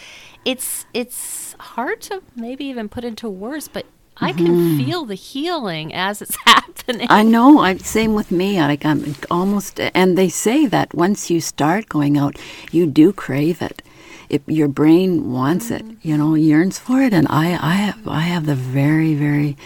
It's 0.43 0.87
it's 0.95 1.55
hard 1.59 2.01
to 2.01 2.23
maybe 2.35 2.65
even 2.65 2.89
put 2.89 3.03
into 3.03 3.29
words, 3.29 3.67
but 3.67 3.85
I 4.17 4.31
can 4.31 4.47
mm-hmm. 4.47 4.77
feel 4.77 5.05
the 5.05 5.15
healing 5.15 5.93
as 5.93 6.21
it's 6.21 6.35
happening. 6.45 7.07
I 7.09 7.23
know. 7.23 7.59
I 7.59 7.77
same 7.77 8.13
with 8.13 8.31
me. 8.31 8.59
Like 8.59 8.85
I'm 8.85 9.15
almost, 9.29 9.79
and 9.79 10.17
they 10.17 10.29
say 10.29 10.65
that 10.67 10.93
once 10.93 11.29
you 11.29 11.41
start 11.41 11.89
going 11.89 12.17
out, 12.17 12.37
you 12.71 12.85
do 12.85 13.11
crave 13.11 13.61
it. 13.61 13.81
If 14.29 14.41
your 14.47 14.67
brain 14.67 15.31
wants 15.31 15.69
mm-hmm. 15.69 15.91
it, 15.91 15.97
you 16.01 16.17
know, 16.17 16.35
yearns 16.35 16.79
for 16.79 17.01
it, 17.01 17.13
and 17.13 17.27
I, 17.29 17.47
I 17.61 17.73
have, 17.73 18.07
I 18.07 18.21
have 18.21 18.45
the 18.45 18.55
very, 18.55 19.13
very 19.13 19.57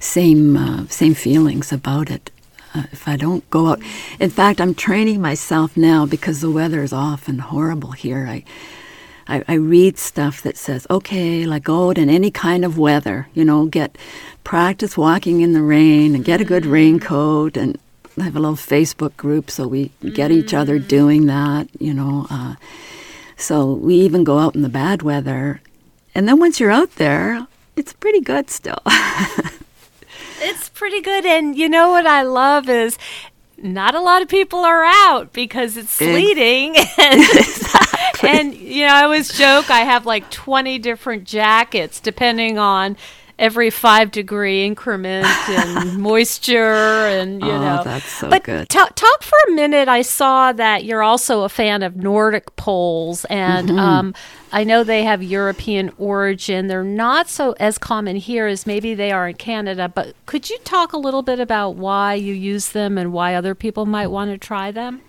same, 0.00 0.56
uh, 0.56 0.86
same 0.88 1.14
feelings 1.14 1.72
about 1.72 2.10
it. 2.10 2.30
Uh, 2.74 2.84
if 2.92 3.08
I 3.08 3.16
don't 3.16 3.48
go 3.50 3.68
out, 3.68 3.80
in 4.18 4.30
fact, 4.30 4.60
I'm 4.60 4.74
training 4.74 5.20
myself 5.20 5.76
now 5.76 6.04
because 6.04 6.40
the 6.40 6.50
weather 6.50 6.82
is 6.82 6.92
often 6.92 7.38
horrible 7.38 7.92
here. 7.92 8.26
I, 8.28 8.44
I, 9.28 9.44
I 9.46 9.54
read 9.54 9.98
stuff 9.98 10.42
that 10.42 10.56
says, 10.56 10.86
okay, 10.90 11.44
like 11.44 11.64
go 11.64 11.90
out 11.90 11.98
in 11.98 12.08
any 12.08 12.30
kind 12.30 12.64
of 12.64 12.78
weather, 12.78 13.28
you 13.34 13.44
know, 13.44 13.66
get 13.66 13.96
practice 14.42 14.96
walking 14.96 15.40
in 15.42 15.52
the 15.52 15.62
rain 15.62 16.14
and 16.14 16.24
get 16.24 16.40
a 16.40 16.44
good 16.44 16.62
mm-hmm. 16.62 16.72
raincoat 16.72 17.56
and 17.56 17.78
I 18.18 18.24
have 18.24 18.36
a 18.36 18.40
little 18.40 18.56
Facebook 18.56 19.16
group 19.16 19.50
so 19.50 19.68
we 19.68 19.92
get 20.14 20.32
each 20.32 20.52
other 20.52 20.80
mm. 20.80 20.88
doing 20.88 21.26
that, 21.26 21.68
you 21.78 21.94
know. 21.94 22.26
Uh, 22.28 22.56
so 23.36 23.72
we 23.72 23.94
even 23.96 24.24
go 24.24 24.38
out 24.38 24.56
in 24.56 24.62
the 24.62 24.68
bad 24.68 25.02
weather. 25.02 25.60
And 26.14 26.28
then 26.28 26.40
once 26.40 26.58
you're 26.58 26.70
out 26.70 26.96
there, 26.96 27.46
it's 27.76 27.92
pretty 27.92 28.20
good 28.20 28.50
still. 28.50 28.82
it's 30.40 30.68
pretty 30.70 31.00
good. 31.00 31.24
And 31.24 31.56
you 31.56 31.68
know 31.68 31.90
what 31.90 32.06
I 32.06 32.22
love 32.22 32.68
is 32.68 32.98
not 33.56 33.94
a 33.94 34.00
lot 34.00 34.22
of 34.22 34.28
people 34.28 34.60
are 34.60 34.84
out 34.84 35.32
because 35.32 35.76
it's 35.76 35.92
sleeting. 35.92 36.74
And, 36.98 37.22
exactly. 38.22 38.40
and, 38.40 38.54
you 38.54 38.86
know, 38.86 38.94
I 38.94 39.02
always 39.04 39.36
joke 39.36 39.70
I 39.70 39.80
have 39.80 40.06
like 40.06 40.30
20 40.30 40.78
different 40.78 41.24
jackets 41.24 42.00
depending 42.00 42.58
on 42.58 42.96
every 43.38 43.70
five 43.70 44.10
degree 44.10 44.64
increment 44.64 45.26
and 45.48 45.98
moisture 46.00 47.06
and 47.06 47.40
you 47.40 47.48
oh, 47.48 47.60
know 47.60 47.84
that's 47.84 48.10
so 48.10 48.28
but 48.28 48.42
good. 48.42 48.68
T- 48.68 48.78
talk 48.78 49.22
for 49.22 49.38
a 49.46 49.52
minute 49.52 49.86
i 49.86 50.02
saw 50.02 50.52
that 50.52 50.84
you're 50.84 51.04
also 51.04 51.44
a 51.44 51.48
fan 51.48 51.84
of 51.84 51.94
nordic 51.94 52.56
poles 52.56 53.24
and 53.26 53.68
mm-hmm. 53.68 53.78
um, 53.78 54.14
I 54.50 54.64
know 54.64 54.82
they 54.82 55.04
have 55.04 55.22
European 55.22 55.92
origin. 55.98 56.68
They're 56.68 56.82
not 56.82 57.28
so 57.28 57.52
as 57.60 57.76
common 57.76 58.16
here 58.16 58.46
as 58.46 58.66
maybe 58.66 58.94
they 58.94 59.12
are 59.12 59.28
in 59.28 59.34
Canada, 59.34 59.90
but 59.94 60.14
could 60.24 60.48
you 60.48 60.58
talk 60.64 60.94
a 60.94 60.96
little 60.96 61.22
bit 61.22 61.38
about 61.38 61.76
why 61.76 62.14
you 62.14 62.32
use 62.32 62.70
them 62.70 62.96
and 62.96 63.12
why 63.12 63.34
other 63.34 63.54
people 63.54 63.84
might 63.84 64.06
want 64.06 64.30
to 64.30 64.38
try 64.38 64.70
them? 64.70 65.02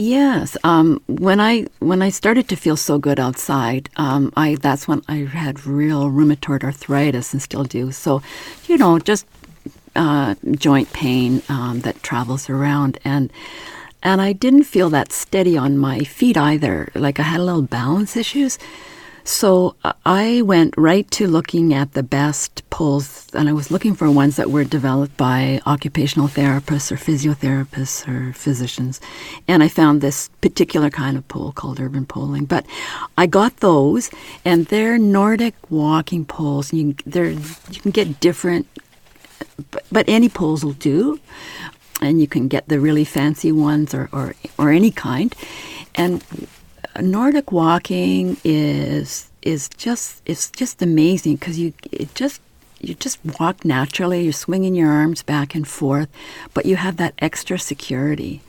Yes, 0.00 0.56
um, 0.62 1.02
when 1.08 1.40
I 1.40 1.66
when 1.80 2.02
I 2.02 2.10
started 2.10 2.48
to 2.50 2.56
feel 2.56 2.76
so 2.76 2.98
good 2.98 3.18
outside, 3.18 3.90
um, 3.96 4.32
I 4.36 4.54
that's 4.54 4.86
when 4.86 5.02
I 5.08 5.24
had 5.24 5.66
real 5.66 6.08
rheumatoid 6.08 6.62
arthritis 6.62 7.32
and 7.32 7.42
still 7.42 7.64
do. 7.64 7.90
So, 7.90 8.22
you 8.68 8.78
know, 8.78 9.00
just 9.00 9.26
uh, 9.96 10.36
joint 10.52 10.92
pain 10.92 11.42
um, 11.48 11.80
that 11.80 12.00
travels 12.04 12.48
around, 12.48 13.00
and 13.04 13.32
and 14.00 14.20
I 14.20 14.34
didn't 14.34 14.70
feel 14.70 14.88
that 14.90 15.10
steady 15.10 15.58
on 15.58 15.76
my 15.76 16.04
feet 16.04 16.36
either. 16.36 16.92
Like 16.94 17.18
I 17.18 17.24
had 17.24 17.40
a 17.40 17.44
little 17.44 17.62
balance 17.62 18.16
issues. 18.16 18.56
So 19.28 19.76
uh, 19.84 19.92
I 20.06 20.40
went 20.40 20.72
right 20.78 21.08
to 21.10 21.26
looking 21.26 21.74
at 21.74 21.92
the 21.92 22.02
best 22.02 22.68
poles, 22.70 23.28
and 23.34 23.46
I 23.46 23.52
was 23.52 23.70
looking 23.70 23.94
for 23.94 24.10
ones 24.10 24.36
that 24.36 24.50
were 24.50 24.64
developed 24.64 25.18
by 25.18 25.60
occupational 25.66 26.28
therapists 26.28 26.90
or 26.90 26.96
physiotherapists 26.96 28.08
or 28.08 28.32
physicians. 28.32 29.02
And 29.46 29.62
I 29.62 29.68
found 29.68 30.00
this 30.00 30.30
particular 30.40 30.88
kind 30.88 31.18
of 31.18 31.28
pole 31.28 31.52
called 31.52 31.78
Urban 31.78 32.06
Poling. 32.06 32.46
But 32.46 32.64
I 33.18 33.26
got 33.26 33.58
those, 33.58 34.10
and 34.46 34.64
they're 34.64 34.96
Nordic 34.96 35.54
walking 35.70 36.24
poles. 36.24 36.72
You, 36.72 36.96
they're, 37.04 37.28
you 37.28 37.80
can 37.82 37.90
get 37.90 38.20
different, 38.20 38.66
but, 39.70 39.84
but 39.92 40.08
any 40.08 40.30
poles 40.30 40.64
will 40.64 40.72
do. 40.72 41.20
And 42.00 42.18
you 42.18 42.26
can 42.26 42.48
get 42.48 42.68
the 42.68 42.80
really 42.80 43.04
fancy 43.04 43.52
ones 43.52 43.92
or, 43.92 44.08
or, 44.10 44.34
or 44.56 44.70
any 44.70 44.90
kind. 44.90 45.34
And 45.94 46.24
Nordic 47.02 47.52
walking 47.52 48.36
is 48.44 49.30
is 49.42 49.68
just 49.76 50.20
it's 50.26 50.50
just 50.50 50.82
amazing 50.82 51.36
because 51.36 51.58
you 51.58 51.72
it 51.92 52.14
just 52.14 52.40
you 52.80 52.94
just 52.94 53.18
walk 53.40 53.64
naturally. 53.64 54.22
You're 54.22 54.32
swinging 54.32 54.74
your 54.74 54.90
arms 54.90 55.22
back 55.22 55.54
and 55.54 55.66
forth, 55.66 56.08
but 56.54 56.64
you 56.66 56.76
have 56.76 56.96
that 56.98 57.14
extra 57.18 57.58
security, 57.58 58.40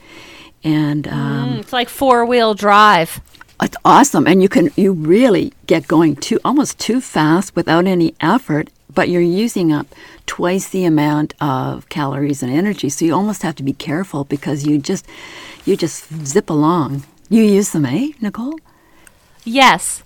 and 0.63 1.07
um, 1.07 1.49
Mm, 1.55 1.59
it's 1.59 1.73
like 1.73 1.89
four 1.89 2.25
wheel 2.25 2.53
drive. 2.53 3.21
it's 3.61 3.77
awesome. 3.83 4.27
And 4.27 4.41
you 4.41 4.49
can 4.49 4.69
you 4.75 4.93
really 4.93 5.51
get 5.67 5.87
going 5.87 6.15
too 6.15 6.39
almost 6.45 6.79
too 6.79 7.01
fast 7.01 7.55
without 7.55 7.85
any 7.87 8.13
effort, 8.21 8.69
but 8.93 9.09
you're 9.09 9.21
using 9.45 9.71
up 9.71 9.87
twice 10.25 10.69
the 10.69 10.85
amount 10.85 11.33
of 11.41 11.87
calories 11.89 12.43
and 12.43 12.51
energy. 12.53 12.89
So 12.89 13.05
you 13.05 13.13
almost 13.15 13.41
have 13.43 13.55
to 13.55 13.63
be 13.63 13.73
careful 13.73 14.23
because 14.25 14.65
you 14.65 14.77
just 14.77 15.05
you 15.65 15.75
just 15.75 16.05
zip 16.25 16.49
along. 16.49 17.03
You 17.31 17.43
use 17.43 17.69
them, 17.69 17.85
eh, 17.85 18.09
Nicole? 18.19 18.59
Yes. 19.45 20.01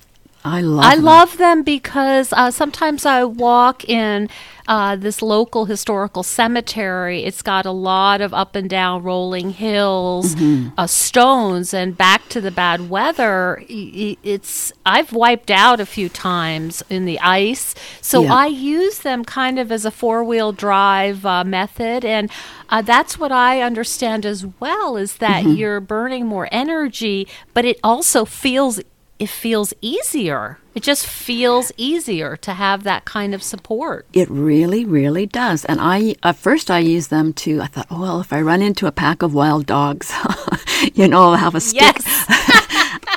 I 0.45 0.61
love. 0.61 0.83
I 0.83 0.95
them. 0.95 1.05
love 1.05 1.37
them 1.37 1.63
because 1.63 2.33
uh, 2.33 2.51
sometimes 2.51 3.05
I 3.05 3.23
walk 3.23 3.87
in 3.87 4.29
uh, 4.67 4.95
this 4.95 5.21
local 5.21 5.65
historical 5.65 6.23
cemetery. 6.23 7.23
It's 7.23 7.41
got 7.41 7.65
a 7.65 7.71
lot 7.71 8.21
of 8.21 8.33
up 8.33 8.55
and 8.55 8.69
down 8.69 9.03
rolling 9.03 9.51
hills, 9.51 10.35
uh, 10.77 10.87
stones, 10.87 11.73
and 11.73 11.97
back 11.97 12.27
to 12.29 12.41
the 12.41 12.51
bad 12.51 12.89
weather. 12.89 13.63
It's 13.69 14.71
I've 14.85 15.11
wiped 15.13 15.51
out 15.51 15.79
a 15.79 15.85
few 15.85 16.09
times 16.09 16.83
in 16.89 17.05
the 17.05 17.19
ice, 17.19 17.75
so 18.01 18.23
Yeah. 18.23 18.33
I 18.33 18.45
use 18.47 18.99
them 18.99 19.23
kind 19.25 19.59
of 19.59 19.71
as 19.71 19.85
a 19.85 19.91
four 19.91 20.23
wheel 20.23 20.51
drive 20.51 21.25
uh, 21.25 21.43
method, 21.43 22.05
and 22.05 22.29
uh, 22.69 22.81
that's 22.81 23.17
what 23.19 23.31
I 23.31 23.61
understand 23.61 24.25
as 24.25 24.45
well. 24.59 24.97
Is 24.97 25.17
that 25.17 25.43
you're 25.43 25.79
burning 25.81 26.25
more 26.25 26.47
energy, 26.51 27.27
but 27.53 27.65
it 27.65 27.79
also 27.83 28.23
feels 28.25 28.79
it 29.19 29.29
feels 29.29 29.73
easier. 29.81 30.57
It 30.75 30.83
just 30.83 31.05
feels 31.05 31.71
easier 31.77 32.35
to 32.37 32.53
have 32.53 32.83
that 32.83 33.05
kind 33.05 33.33
of 33.33 33.43
support. 33.43 34.07
It 34.11 34.29
really, 34.29 34.85
really 34.85 35.25
does. 35.25 35.65
And 35.65 35.79
I, 35.79 36.15
at 36.23 36.35
first, 36.35 36.71
I 36.71 36.79
used 36.79 37.09
them 37.09 37.31
to. 37.33 37.61
I 37.61 37.67
thought, 37.67 37.87
oh 37.91 38.01
well, 38.01 38.21
if 38.21 38.33
I 38.33 38.41
run 38.41 38.61
into 38.61 38.87
a 38.87 38.91
pack 38.91 39.21
of 39.21 39.33
wild 39.33 39.65
dogs, 39.65 40.11
you 40.93 41.07
know, 41.07 41.21
I'll 41.21 41.35
have 41.35 41.55
a 41.55 41.61
stick. 41.61 41.81
Yes. 41.81 43.09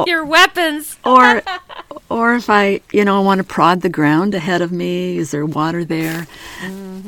Your 0.06 0.24
weapons. 0.24 0.96
Or, 1.04 1.42
or 2.08 2.34
if 2.34 2.48
I, 2.48 2.80
you 2.92 3.04
know, 3.04 3.20
I 3.20 3.24
want 3.24 3.38
to 3.38 3.44
prod 3.44 3.82
the 3.82 3.88
ground 3.88 4.34
ahead 4.34 4.62
of 4.62 4.72
me, 4.72 5.18
is 5.18 5.30
there 5.30 5.44
water 5.44 5.84
there? 5.84 6.26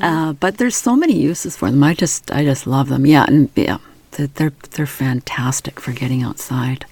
Uh, 0.02 0.34
but 0.34 0.58
there's 0.58 0.76
so 0.76 0.94
many 0.94 1.14
uses 1.14 1.56
for 1.56 1.70
them. 1.70 1.82
I 1.82 1.94
just, 1.94 2.30
I 2.30 2.44
just 2.44 2.66
love 2.66 2.88
them. 2.88 3.06
Yeah, 3.06 3.24
and 3.26 3.48
yeah, 3.56 3.78
they're, 4.12 4.52
they're 4.72 4.86
fantastic 4.86 5.80
for 5.80 5.92
getting 5.92 6.22
outside. 6.22 6.84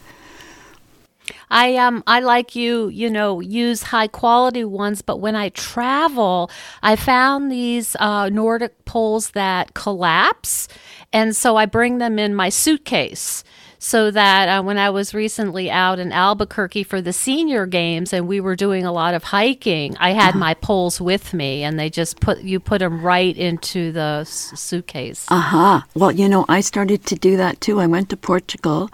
I 1.51 1.77
um 1.77 2.03
I 2.07 2.21
like 2.21 2.55
you, 2.55 2.89
you 2.89 3.11
know, 3.11 3.41
use 3.41 3.83
high 3.85 4.09
quality 4.09 4.65
ones, 4.65 5.03
but 5.03 5.19
when 5.21 5.35
I 5.37 5.49
travel, 5.51 6.51
I 6.83 6.97
found 6.97 7.51
these 7.51 7.97
uh, 8.01 8.29
Nordic 8.29 8.85
poles 8.85 9.31
that 9.31 9.75
collapse, 9.75 10.69
and 11.13 11.35
so 11.35 11.57
I 11.57 11.67
bring 11.67 11.99
them 11.99 12.19
in 12.19 12.35
my 12.35 12.49
suitcase. 12.49 13.45
So 13.81 14.11
that 14.11 14.49
uh, 14.49 14.63
when 14.63 14.77
I 14.77 14.91
was 14.91 15.15
recently 15.15 15.71
out 15.71 15.99
in 16.01 16.11
Albuquerque 16.11 16.83
for 16.83 17.01
the 17.01 17.13
senior 17.13 17.65
games 17.65 18.13
and 18.13 18.27
we 18.27 18.41
were 18.41 18.57
doing 18.57 18.85
a 18.85 18.91
lot 18.93 19.15
of 19.15 19.23
hiking, 19.25 19.97
I 19.99 20.11
had 20.11 20.35
my 20.35 20.55
poles 20.55 21.01
with 21.01 21.33
me, 21.33 21.63
and 21.63 21.79
they 21.79 21.89
just 21.89 22.21
put 22.21 22.41
you 22.43 22.59
put 22.59 22.81
them 22.81 23.03
right 23.05 23.37
into 23.37 23.93
the 23.93 24.19
s- 24.23 24.53
suitcase. 24.59 25.27
Aha. 25.31 25.87
Well, 25.95 26.11
you 26.11 26.29
know, 26.29 26.45
I 26.49 26.61
started 26.61 27.07
to 27.07 27.15
do 27.15 27.37
that 27.37 27.61
too. 27.61 27.79
I 27.81 27.87
went 27.87 28.09
to 28.11 28.17
Portugal 28.17 28.91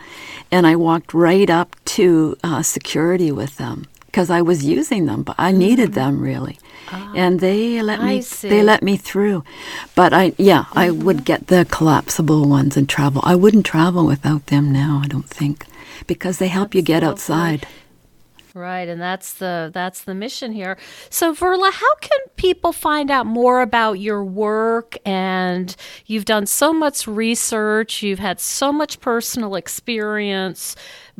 and 0.50 0.66
I 0.66 0.76
walked 0.76 1.14
right 1.14 1.48
up 1.48 1.76
to 1.96 2.36
uh, 2.44 2.62
security 2.62 3.32
with 3.32 3.56
them 3.56 3.86
because 4.14 4.30
I 4.30 4.42
was 4.42 4.64
using 4.64 5.06
them, 5.06 5.24
but 5.24 5.34
I 5.38 5.50
needed 5.50 5.90
mm. 5.90 5.94
them 5.94 6.20
really. 6.20 6.56
Ah, 6.92 7.12
and 7.16 7.40
they 7.40 7.82
let 7.82 7.98
I 7.98 8.06
me 8.06 8.22
see. 8.22 8.48
they 8.48 8.62
let 8.62 8.80
me 8.80 8.96
through. 8.96 9.42
But 9.96 10.12
I 10.12 10.34
yeah, 10.38 10.66
I 10.72 10.86
mm-hmm. 10.86 11.04
would 11.04 11.24
get 11.24 11.48
the 11.48 11.66
collapsible 11.68 12.48
ones 12.48 12.76
and 12.76 12.88
travel. 12.88 13.22
I 13.24 13.34
wouldn't 13.34 13.66
travel 13.66 14.06
without 14.06 14.46
them 14.46 14.70
now, 14.70 15.00
I 15.02 15.08
don't 15.08 15.28
think, 15.28 15.66
because 16.06 16.38
they 16.38 16.46
help 16.46 16.76
you 16.76 16.82
get 16.82 17.02
outside. 17.02 17.66
Right, 18.54 18.88
and 18.88 19.00
that's 19.00 19.34
the 19.34 19.72
that's 19.74 20.04
the 20.04 20.14
mission 20.14 20.52
here. 20.52 20.76
So 21.10 21.34
Verla, 21.34 21.72
how 21.72 21.94
can 22.00 22.20
people 22.36 22.70
find 22.72 23.10
out 23.10 23.26
more 23.26 23.62
about 23.62 23.94
your 23.94 24.22
work 24.22 24.96
and 25.04 25.74
you've 26.06 26.24
done 26.24 26.46
so 26.46 26.72
much 26.72 27.08
research, 27.08 28.04
you've 28.04 28.20
had 28.20 28.38
so 28.38 28.72
much 28.72 29.00
personal 29.00 29.56
experience 29.56 30.76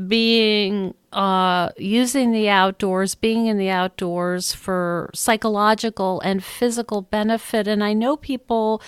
being 0.07 0.95
uh 1.15 1.71
using 1.79 2.33
the 2.33 2.49
outdoors, 2.49 3.15
being 3.15 3.47
in 3.47 3.57
the 3.57 3.71
outdoors 3.71 4.53
for 4.53 5.11
psychological 5.15 6.21
and 6.21 6.45
physical 6.45 7.03
benefit 7.03 7.67
and 7.67 7.83
I 7.83 7.93
know 7.93 8.17
people 8.17 8.83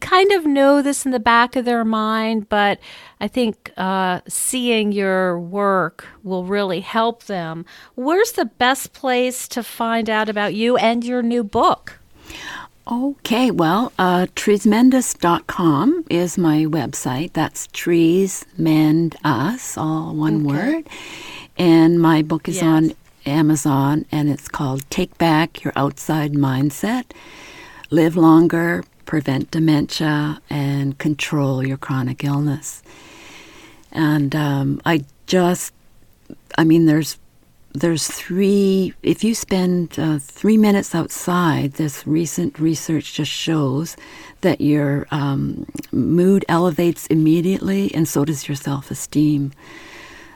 kind 0.00 0.32
of 0.32 0.46
know 0.46 0.82
this 0.82 1.04
in 1.04 1.10
the 1.10 1.20
back 1.20 1.56
of 1.56 1.64
their 1.64 1.84
mind, 1.84 2.48
but 2.48 2.78
I 3.20 3.28
think 3.28 3.72
uh, 3.76 4.20
seeing 4.28 4.92
your 4.92 5.38
work 5.38 6.06
will 6.22 6.44
really 6.44 6.80
help 6.80 7.24
them. 7.24 7.64
Where's 7.94 8.32
the 8.32 8.44
best 8.44 8.92
place 8.92 9.48
to 9.48 9.62
find 9.62 10.08
out 10.08 10.28
about 10.28 10.54
you 10.54 10.76
and 10.76 11.04
your 11.04 11.22
new 11.22 11.42
book? 11.42 11.98
Okay, 12.86 13.50
well, 13.50 13.92
uh, 13.98 14.26
treesmendus.com 14.36 16.04
is 16.10 16.36
my 16.36 16.66
website. 16.66 17.32
That's 17.32 17.66
trees 17.68 18.44
mend 18.58 19.16
us, 19.24 19.78
all 19.78 20.14
one 20.14 20.44
word. 20.44 20.86
And 21.56 22.00
my 22.00 22.22
book 22.22 22.48
is 22.48 22.56
Yes. 22.56 22.64
on 22.64 22.94
Amazon 23.26 24.04
and 24.10 24.28
it's 24.28 24.48
called 24.48 24.88
Take 24.90 25.16
Back 25.18 25.62
Your 25.64 25.72
Outside 25.76 26.32
Mindset 26.32 27.04
Live 27.90 28.16
Longer, 28.16 28.84
Prevent 29.06 29.50
Dementia, 29.50 30.40
and 30.50 30.98
Control 30.98 31.64
Your 31.66 31.76
Chronic 31.76 32.24
Illness. 32.24 32.82
And 33.92 34.34
um, 34.34 34.80
I 34.84 35.04
just, 35.26 35.72
I 36.58 36.64
mean, 36.64 36.86
there's 36.86 37.18
there's 37.76 38.06
three 38.06 38.94
if 39.02 39.24
you 39.24 39.34
spend 39.34 39.98
uh, 39.98 40.18
three 40.20 40.56
minutes 40.56 40.94
outside 40.94 41.72
this 41.72 42.06
recent 42.06 42.56
research 42.60 43.14
just 43.14 43.32
shows 43.32 43.96
that 44.42 44.60
your 44.60 45.08
um, 45.10 45.66
mood 45.90 46.44
elevates 46.48 47.08
immediately 47.08 47.92
and 47.92 48.06
so 48.06 48.24
does 48.24 48.46
your 48.46 48.54
self-esteem 48.54 49.50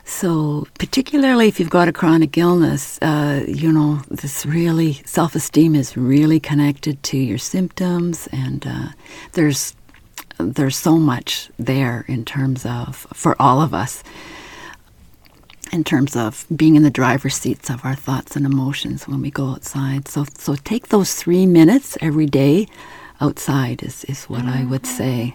so 0.09 0.67
particularly 0.79 1.49
if 1.49 1.61
you've 1.61 1.71
got 1.71 1.87
a 1.87 1.93
chronic 1.93 2.39
illness 2.39 2.99
uh, 3.03 3.45
you 3.47 3.71
know 3.71 3.97
this 4.11 4.47
really 4.47 4.95
self-esteem 5.05 5.75
is 5.75 5.97
really 5.97 6.41
connected 6.41 7.01
to 7.03 7.19
your 7.19 7.39
symptoms 7.39 8.27
and 8.33 8.67
uh, 8.67 8.89
there's 9.33 9.75
there's 10.39 10.77
so 10.77 10.97
much 10.97 11.51
there 11.59 12.05
in 12.09 12.25
terms 12.25 12.65
of 12.65 13.07
for 13.13 13.41
all 13.41 13.61
of 13.61 13.75
us 13.75 14.03
in 15.73 15.85
terms 15.85 16.17
of 16.17 16.47
being 16.55 16.77
in 16.77 16.83
the 16.83 16.91
driver's 16.91 17.37
seats 17.37 17.69
of 17.69 17.85
our 17.85 17.95
thoughts 17.95 18.37
and 18.37 18.47
emotions 18.47 19.07
when 19.07 19.21
we 19.21 19.31
go 19.31 19.51
outside. 19.51 20.09
So, 20.09 20.25
so 20.37 20.55
take 20.55 20.89
those 20.89 21.15
three 21.15 21.45
minutes 21.47 21.99
every 22.01 22.25
day 22.27 22.69
outside 23.21 23.83
is, 23.83 24.05
is 24.05 24.25
what 24.25 24.45
I 24.47 24.65
would 24.65 24.87
say. 24.87 25.35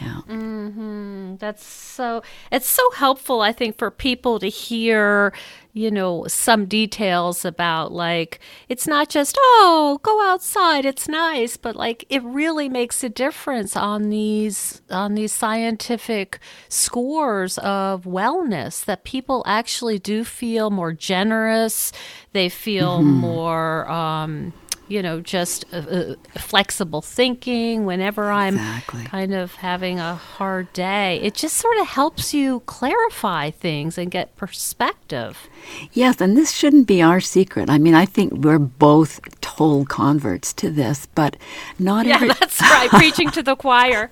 Yeah. 0.00 0.20
Mm, 0.28 1.38
That's 1.38 1.64
so 1.64 2.22
it's 2.52 2.68
so 2.68 2.88
helpful 2.92 3.40
I 3.40 3.52
think 3.52 3.76
for 3.78 3.90
people 3.90 4.38
to 4.38 4.48
hear, 4.48 5.32
you 5.72 5.90
know, 5.90 6.24
some 6.28 6.66
details 6.66 7.44
about 7.44 7.90
like 7.92 8.38
it's 8.68 8.86
not 8.86 9.08
just 9.08 9.36
oh, 9.40 9.98
go 10.02 10.22
outside, 10.30 10.84
it's 10.84 11.08
nice, 11.08 11.56
but 11.56 11.74
like 11.74 12.04
it 12.08 12.22
really 12.22 12.68
makes 12.68 13.02
a 13.02 13.08
difference 13.08 13.76
on 13.76 14.08
these 14.10 14.82
on 14.90 15.14
these 15.14 15.32
scientific 15.32 16.38
scores 16.68 17.58
of 17.58 18.04
wellness 18.04 18.84
that 18.84 19.04
people 19.04 19.42
actually 19.46 19.98
do 19.98 20.22
feel 20.24 20.70
more 20.70 20.92
generous, 20.92 21.92
they 22.32 22.48
feel 22.48 23.02
more 23.02 23.88
um 23.90 24.52
you 24.88 25.02
know, 25.02 25.20
just 25.20 25.64
uh, 25.72 25.76
uh, 25.76 26.14
flexible 26.38 27.02
thinking 27.02 27.84
whenever 27.84 28.30
I'm 28.30 28.54
Exactly. 28.54 29.04
kind 29.04 29.34
of 29.34 29.54
having 29.56 29.98
a 30.00 30.14
hard 30.14 30.72
day. 30.72 31.20
It 31.22 31.34
just 31.34 31.56
sort 31.56 31.76
of 31.78 31.86
helps 31.88 32.32
you 32.34 32.60
clarify 32.60 33.50
things 33.50 33.98
and 33.98 34.10
get 34.10 34.34
perspective. 34.36 35.48
Yes, 35.92 36.20
and 36.20 36.36
this 36.36 36.52
shouldn't 36.52 36.86
be 36.86 37.02
our 37.02 37.20
secret. 37.20 37.68
I 37.68 37.78
mean, 37.78 37.94
I 37.94 38.06
think 38.06 38.32
we're 38.32 38.58
both 38.58 39.20
told 39.40 39.88
converts 39.88 40.52
to 40.54 40.70
this, 40.70 41.06
but 41.14 41.36
not 41.78 42.06
every 42.06 42.28
that's 42.28 42.60
right. 42.60 42.88
Preaching 42.90 43.30
to 43.30 43.42
the 43.42 43.56
choir. 43.64 44.10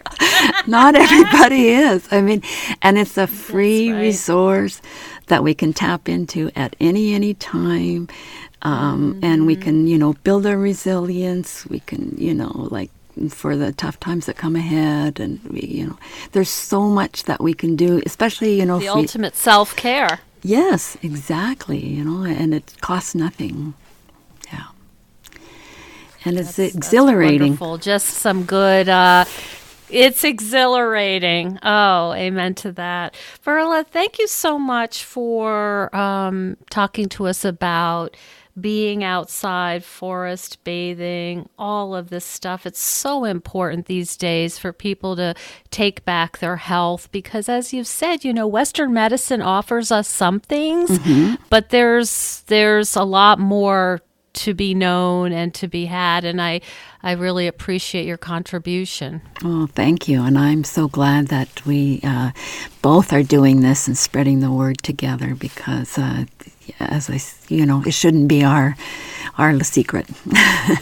not 0.66 0.94
everybody 0.94 1.68
is. 1.86 2.06
I 2.10 2.20
mean, 2.20 2.42
and 2.82 2.98
it's 2.98 3.16
a 3.16 3.26
free 3.26 3.92
right. 3.92 4.00
resource 4.00 4.82
that 5.26 5.42
we 5.42 5.54
can 5.54 5.72
tap 5.72 6.08
into 6.08 6.50
at 6.56 6.76
any 6.80 7.14
any 7.14 7.34
time, 7.34 8.08
um, 8.62 9.18
and 9.22 9.46
we 9.46 9.56
can 9.56 9.86
you 9.86 9.98
know 9.98 10.14
build 10.24 10.46
our 10.46 10.58
resilience. 10.58 11.66
We 11.66 11.80
can 11.80 12.14
you 12.16 12.34
know 12.34 12.68
like 12.70 12.90
for 13.30 13.56
the 13.56 13.72
tough 13.72 13.98
times 13.98 14.26
that 14.26 14.36
come 14.36 14.56
ahead, 14.56 15.18
and 15.18 15.42
we, 15.44 15.60
you 15.60 15.86
know, 15.86 15.98
there's 16.32 16.50
so 16.50 16.82
much 16.82 17.24
that 17.24 17.40
we 17.40 17.54
can 17.54 17.76
do, 17.76 18.02
especially 18.04 18.58
you 18.58 18.66
know 18.66 18.78
the 18.78 18.88
ultimate 18.88 19.34
self 19.34 19.74
care. 19.76 20.20
Yes, 20.42 20.96
exactly. 21.02 21.84
You 21.84 22.04
know, 22.04 22.24
and 22.24 22.54
it 22.54 22.74
costs 22.80 23.14
nothing. 23.14 23.74
Yeah, 24.52 24.66
and 26.24 26.38
it's 26.38 26.58
exhilarating. 26.58 27.56
That's 27.56 27.84
Just 27.84 28.06
some 28.08 28.44
good. 28.44 28.88
Uh, 28.88 29.24
it's 29.88 30.24
exhilarating. 30.24 31.58
Oh, 31.62 32.12
amen 32.12 32.54
to 32.56 32.72
that. 32.72 33.14
Verla, 33.44 33.86
thank 33.86 34.18
you 34.18 34.26
so 34.26 34.58
much 34.58 35.04
for 35.04 35.94
um, 35.94 36.56
talking 36.70 37.08
to 37.10 37.26
us 37.26 37.44
about 37.44 38.16
being 38.58 39.04
outside, 39.04 39.84
forest 39.84 40.64
bathing, 40.64 41.48
all 41.58 41.94
of 41.94 42.08
this 42.08 42.24
stuff. 42.24 42.64
It's 42.64 42.80
so 42.80 43.24
important 43.24 43.86
these 43.86 44.16
days 44.16 44.58
for 44.58 44.72
people 44.72 45.14
to 45.16 45.34
take 45.70 46.04
back 46.04 46.38
their 46.38 46.56
health 46.56 47.10
because 47.12 47.48
as 47.48 47.72
you've 47.72 47.86
said, 47.86 48.24
you 48.24 48.32
know, 48.32 48.46
western 48.46 48.94
medicine 48.94 49.42
offers 49.42 49.92
us 49.92 50.08
some 50.08 50.40
things, 50.40 50.90
mm-hmm. 50.90 51.34
but 51.50 51.68
there's 51.68 52.42
there's 52.46 52.96
a 52.96 53.04
lot 53.04 53.38
more 53.38 54.00
to 54.36 54.54
be 54.54 54.74
known 54.74 55.32
and 55.32 55.54
to 55.54 55.68
be 55.68 55.86
had 55.86 56.24
and 56.24 56.40
I 56.40 56.60
I 57.02 57.12
really 57.12 57.46
appreciate 57.46 58.04
your 58.04 58.16
contribution. 58.16 59.22
Oh, 59.44 59.68
thank 59.68 60.08
you. 60.08 60.22
And 60.22 60.36
I'm 60.36 60.64
so 60.64 60.88
glad 60.88 61.28
that 61.28 61.64
we 61.64 62.00
uh, 62.02 62.32
both 62.82 63.12
are 63.12 63.22
doing 63.22 63.60
this 63.60 63.86
and 63.86 63.96
spreading 63.96 64.40
the 64.40 64.50
word 64.50 64.82
together 64.82 65.36
because 65.36 65.98
uh, 65.98 66.24
as 66.80 67.08
I, 67.08 67.20
you 67.54 67.64
know, 67.64 67.82
it 67.86 67.92
shouldn't 67.92 68.28
be 68.28 68.44
our 68.44 68.76
our 69.38 69.62
secret. 69.62 70.08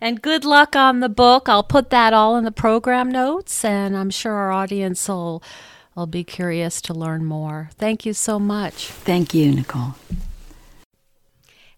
and 0.00 0.20
good 0.20 0.44
luck 0.44 0.76
on 0.76 1.00
the 1.00 1.08
book. 1.08 1.48
I'll 1.48 1.62
put 1.62 1.90
that 1.90 2.12
all 2.12 2.36
in 2.36 2.44
the 2.44 2.52
program 2.52 3.10
notes, 3.10 3.64
and 3.64 3.96
I'm 3.96 4.10
sure 4.10 4.34
our 4.34 4.52
audience 4.52 5.08
will 5.08 5.42
will 5.94 6.06
be 6.06 6.24
curious 6.24 6.80
to 6.82 6.94
learn 6.94 7.24
more. 7.24 7.70
Thank 7.74 8.06
you 8.06 8.12
so 8.12 8.38
much. 8.38 8.86
Thank 8.86 9.34
you, 9.34 9.52
Nicole. 9.52 9.94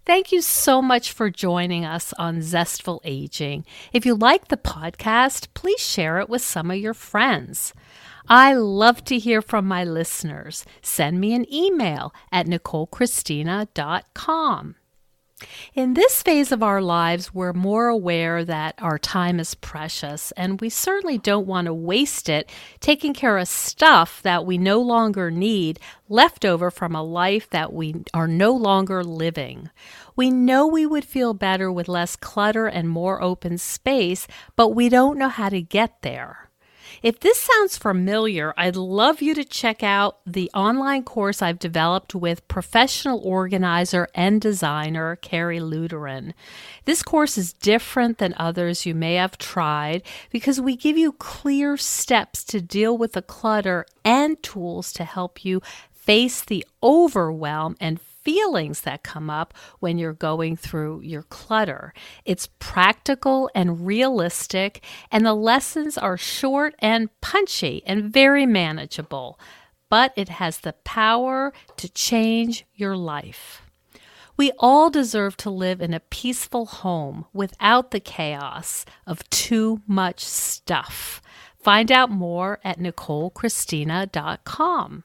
Thank 0.05 0.33
you 0.33 0.43
so 0.43 0.83
much 0.83 1.13
for 1.13 1.31
joining 1.31 1.85
us 1.85 2.13
on 2.15 2.43
Zestful 2.43 3.01
Aging. 3.05 3.65
If 3.93 4.05
you 4.05 4.17
like 4.17 4.49
the 4.49 4.57
podcast, 4.57 5.47
please 5.55 5.81
share 5.81 6.19
it 6.19 6.29
with 6.29 6.43
some 6.43 6.73
of 6.73 6.79
your 6.79 6.95
friends. 6.95 7.73
I 8.29 8.55
love 8.55 9.05
to 9.05 9.17
hear 9.19 9.41
from 9.41 9.65
my 9.67 9.85
listeners. 9.85 10.65
Send 10.81 11.21
me 11.21 11.35
an 11.35 11.47
email 11.53 12.13
at 12.33 12.47
nicolechristina.com. 12.47 14.75
In 15.74 15.95
this 15.95 16.22
phase 16.22 16.53
of 16.53 16.62
our 16.62 16.80
lives, 16.80 17.34
we're 17.34 17.53
more 17.53 17.88
aware 17.88 18.45
that 18.45 18.74
our 18.78 18.99
time 18.99 19.40
is 19.40 19.55
precious, 19.55 20.32
and 20.32 20.61
we 20.61 20.68
certainly 20.68 21.18
don't 21.18 21.47
want 21.47 21.66
to 21.66 21.74
waste 21.74 22.28
it 22.28 22.51
taking 22.80 23.14
care 23.14 23.38
of 23.38 23.49
stuff 23.49 24.20
that 24.22 24.47
we 24.47 24.59
no 24.59 24.80
longer 24.80 25.30
need, 25.30 25.80
left 26.09 26.45
over 26.45 26.70
from 26.70 26.95
a 26.95 27.03
life 27.03 27.49
that 27.51 27.72
we 27.72 27.95
are 28.12 28.28
no 28.28 28.53
longer 28.53 29.03
living. 29.03 29.70
We 30.14 30.30
know 30.30 30.66
we 30.66 30.86
would 30.86 31.05
feel 31.05 31.34
better 31.34 31.72
with 31.72 31.88
less 31.88 32.16
clutter 32.16 32.66
and 32.66 32.88
more 32.88 33.22
open 33.22 33.59
space, 33.59 34.26
but 34.57 34.68
we 34.68 34.88
don't 34.88 35.18
know 35.18 35.28
how 35.28 35.49
to 35.49 35.62
get 35.62 36.03
there. 36.03 36.51
If 37.03 37.19
this 37.19 37.37
sounds 37.37 37.77
familiar, 37.77 38.55
I'd 38.57 38.77
love 38.77 39.21
you 39.21 39.35
to 39.35 39.45
check 39.45 39.83
out 39.83 40.19
the 40.25 40.49
online 40.55 41.03
course 41.03 41.43
I've 41.43 41.59
developed 41.59 42.15
with 42.15 42.47
professional 42.47 43.19
organizer 43.25 44.07
and 44.15 44.41
designer 44.41 45.17
Carrie 45.17 45.59
Luderin. 45.59 46.33
This 46.85 47.03
course 47.03 47.37
is 47.37 47.55
different 47.55 48.19
than 48.19 48.35
others 48.37 48.87
you 48.87 48.95
may 48.95 49.15
have 49.15 49.37
tried 49.37 50.05
because 50.31 50.61
we 50.61 50.77
give 50.77 50.97
you 50.97 51.11
clear 51.11 51.77
steps 51.77 52.45
to 52.45 52.61
deal 52.61 52.97
with 52.97 53.15
the 53.15 53.23
clutter 53.23 53.85
and 54.05 54.41
tools 54.41 54.93
to 54.93 55.05
help 55.05 55.45
you 55.45 55.61
face 55.93 56.45
the 56.45 56.65
overwhelm 56.85 57.77
and 57.81 58.01
feelings 58.23 58.83
that 58.83 59.03
come 59.03 59.31
up 59.31 59.55
when 59.81 59.99
you're 59.99 60.12
going 60.12 60.57
through 60.57 61.01
your 61.01 61.25
clutter. 61.25 61.93
It's 62.25 62.49
practical 62.59 63.51
and 63.55 63.87
realistic, 63.87 64.85
and 65.11 65.27
the 65.27 65.35
lessons 65.35 65.99
are 65.99 66.16
short 66.16 66.75
and 66.79 67.09
punchy 67.20 67.83
and 67.87 68.12
very 68.12 68.47
manageable, 68.47 69.39
but 69.89 70.12
it 70.16 70.29
has 70.29 70.59
the 70.59 70.75
power 70.85 71.53
to 71.77 71.89
change 71.89 72.64
your 72.75 72.97
life. 72.97 73.62
We 74.37 74.53
all 74.59 74.91
deserve 74.91 75.37
to 75.39 75.51
live 75.51 75.81
in 75.81 75.93
a 75.93 76.01
peaceful 76.01 76.66
home 76.66 77.27
without 77.33 77.91
the 77.91 78.01
chaos 78.01 78.85
of 79.07 79.29
too 79.31 79.83
much 79.87 80.25
stuff. 80.25 81.20
Find 81.62 81.93
out 81.93 82.11
more 82.11 82.59
at 82.64 82.79
NicoleChristina.com. 82.79 85.05